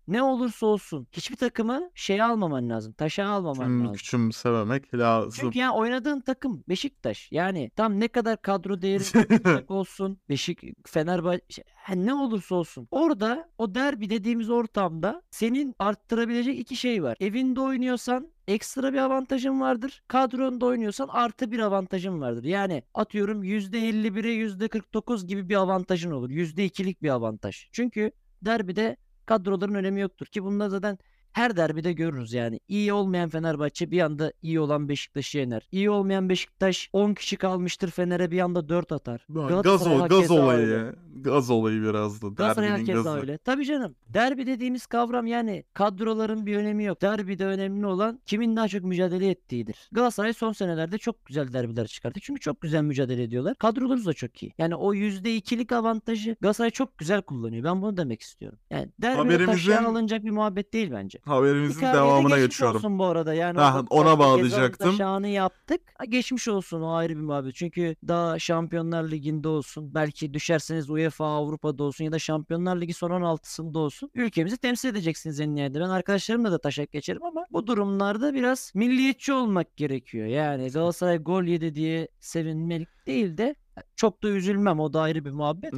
[0.08, 2.92] ne olursa olsun hiçbir takımı şeye almaman lazım.
[2.92, 3.94] Taşa almaman Küçüm, lazım.
[3.94, 5.32] küçümsememek lazım.
[5.40, 7.28] Çünkü yani oynadığın takım Beşiktaş.
[7.32, 10.18] Yani tam ne kadar kadro değeri olsun.
[10.28, 12.88] Beşik, Fenerbahçe yani ne olursa olsun.
[12.90, 17.16] Orada o derbi dediğimiz ortamda senin arttırabilecek iki şey var.
[17.20, 20.02] Evinde oynuyorsan ekstra bir avantajın vardır.
[20.08, 22.44] Kadronda oynuyorsan artı bir avantajın vardır.
[22.44, 26.30] Yani atıyorum %51'e %49 gibi bir avantajın olur.
[26.30, 27.68] %2'lik bir avantaj.
[27.72, 28.10] Çünkü
[28.42, 28.96] derbide
[29.26, 30.98] kadroların önemi yoktur ki bunda zaten
[31.34, 32.60] her derbide görürüz yani.
[32.68, 35.68] İyi olmayan Fenerbahçe bir anda iyi olan Beşiktaş'ı yener.
[35.72, 39.26] İyi olmayan Beşiktaş 10 kişi kalmıştır Fener'e bir anda 4 atar.
[39.62, 40.92] Gaz, ol- gaz olayı öyle.
[41.20, 42.28] Gaz olayı biraz da.
[42.28, 43.10] Galatasaray herkes gazı.
[43.10, 43.38] öyle.
[43.38, 43.94] Tabii canım.
[44.08, 47.02] Derbi dediğimiz kavram yani kadroların bir önemi yok.
[47.02, 49.88] Derbide önemli olan kimin daha çok mücadele ettiğidir.
[49.92, 52.20] Galatasaray son senelerde çok güzel derbiler çıkarttı.
[52.22, 53.54] Çünkü çok güzel mücadele ediyorlar.
[53.54, 54.52] Kadroları da çok iyi.
[54.58, 57.64] Yani o %2'lik avantajı Galatasaray çok güzel kullanıyor.
[57.64, 58.58] Ben bunu demek istiyorum.
[58.70, 61.18] Yani derbide Haberimizin- taşıyan alınacak bir muhabbet değil bence.
[61.26, 62.76] Haberimizin Icardi'ye de devamına geçmiş geçiyorum.
[62.76, 63.34] olsun bu arada.
[63.34, 64.90] Yani Ha, o ona bağlayacaktım.
[64.90, 65.80] taşağını yaptık.
[65.98, 67.54] Ha, geçmiş olsun o ayrı bir muhabbet.
[67.54, 69.94] Çünkü daha Şampiyonlar Ligi'nde olsun.
[69.94, 74.10] Belki düşerseniz UEFA Avrupa'da olsun ya da Şampiyonlar Ligi son 16'sında olsun.
[74.14, 75.80] Ülkemizi temsil edeceksiniz en nihayetinde.
[75.84, 80.26] Ben arkadaşlarımla da taşak geçerim ama bu durumlarda biraz milliyetçi olmak gerekiyor.
[80.26, 83.54] Yani Galatasaray gol yedi diye sevinmelik değil de
[83.96, 85.74] Çok da üzülmem o da ayrı bir muhabbet.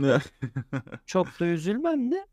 [1.07, 2.27] Çok da üzülmem de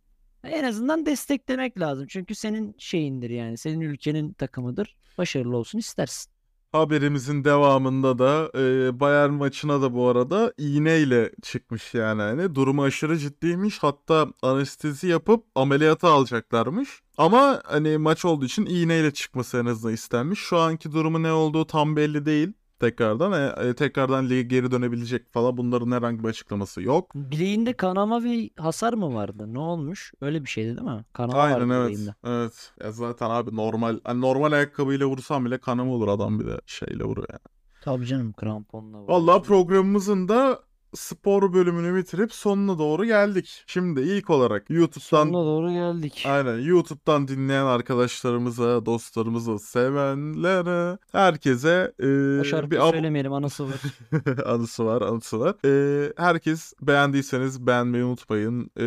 [0.43, 2.07] en azından desteklemek lazım.
[2.09, 3.57] Çünkü senin şeyindir yani.
[3.57, 4.95] Senin ülkenin takımıdır.
[5.17, 6.33] Başarılı olsun istersin.
[6.71, 13.17] Haberimizin devamında da e, Bayern maçına da bu arada iğneyle çıkmış yani hani durumu aşırı
[13.17, 16.89] ciddiymiş hatta anestezi yapıp ameliyata alacaklarmış.
[17.17, 20.39] Ama hani maç olduğu için iğneyle çıkması en azından istenmiş.
[20.39, 22.53] Şu anki durumu ne olduğu tam belli değil
[22.89, 23.31] tekrardan.
[23.31, 27.15] E, e, tekrardan lige geri dönebilecek falan bunların herhangi bir açıklaması yok.
[27.15, 29.53] Bileğinde kanama ve hasar mı vardı?
[29.53, 30.13] Ne olmuş?
[30.21, 31.05] Öyle bir şeydi değil mi?
[31.13, 31.91] Kanama Aynen vardı evet.
[31.91, 32.15] bileğinde.
[32.23, 32.73] Evet.
[32.83, 37.03] Ya zaten abi normal hani normal ayakkabıyla vursam bile kanama olur adam bir de şeyle
[37.03, 37.53] vuruyor yani.
[37.81, 40.59] Tabii canım kramponla Vallahi programımızın da
[40.95, 43.63] spor bölümünü bitirip sonuna doğru geldik.
[43.67, 46.23] Şimdi ilk olarak YouTube'dan Sonuna doğru geldik.
[46.29, 53.81] aynen YouTube'dan dinleyen arkadaşlarımıza, dostlarımıza, sevenlere, herkese e, O şarkıyı bir söylemeyelim anası var.
[54.45, 55.55] anısı var, anısı var.
[55.65, 58.71] E, herkes beğendiyseniz beğenmeyi unutmayın.
[58.77, 58.83] E,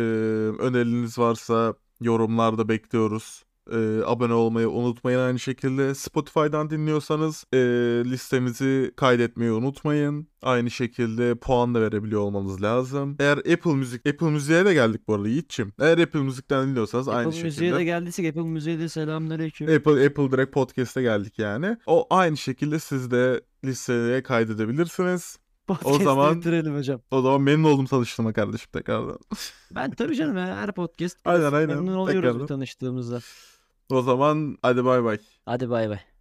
[0.59, 3.43] önerileriniz varsa yorumlarda bekliyoruz.
[3.71, 5.95] E, abone olmayı unutmayın aynı şekilde.
[5.95, 7.57] Spotify'dan dinliyorsanız e,
[8.05, 10.27] listemizi kaydetmeyi unutmayın.
[10.41, 13.15] Aynı şekilde puan da verebiliyor olmanız lazım.
[13.19, 15.73] Eğer Apple Müzik, Apple Müzik'e de geldik bu arada Yiğit'ciğim.
[15.79, 17.75] Eğer Apple Müzik'ten dinliyorsanız aynı Apple Müziğe şekilde.
[17.79, 19.67] de geldiysek Apple Müziğe de selamünaleyküm.
[19.75, 21.77] Apple, Apple direkt podcast'e geldik yani.
[21.85, 25.37] O aynı şekilde siz de listeye kaydedebilirsiniz.
[25.67, 27.01] Podcast'ı zaman- bitirelim hocam.
[27.11, 29.19] O zaman memnun oldum tanıştığıma kardeşim tekrardan.
[29.75, 31.75] Ben tabii canım her podcast Aynen, aynen.
[31.75, 32.47] memnun oluyoruz Tekrardan.
[32.47, 33.19] tanıştığımızda.
[33.89, 35.17] O zaman hadi bay bay.
[35.45, 36.16] Hadi bay bay.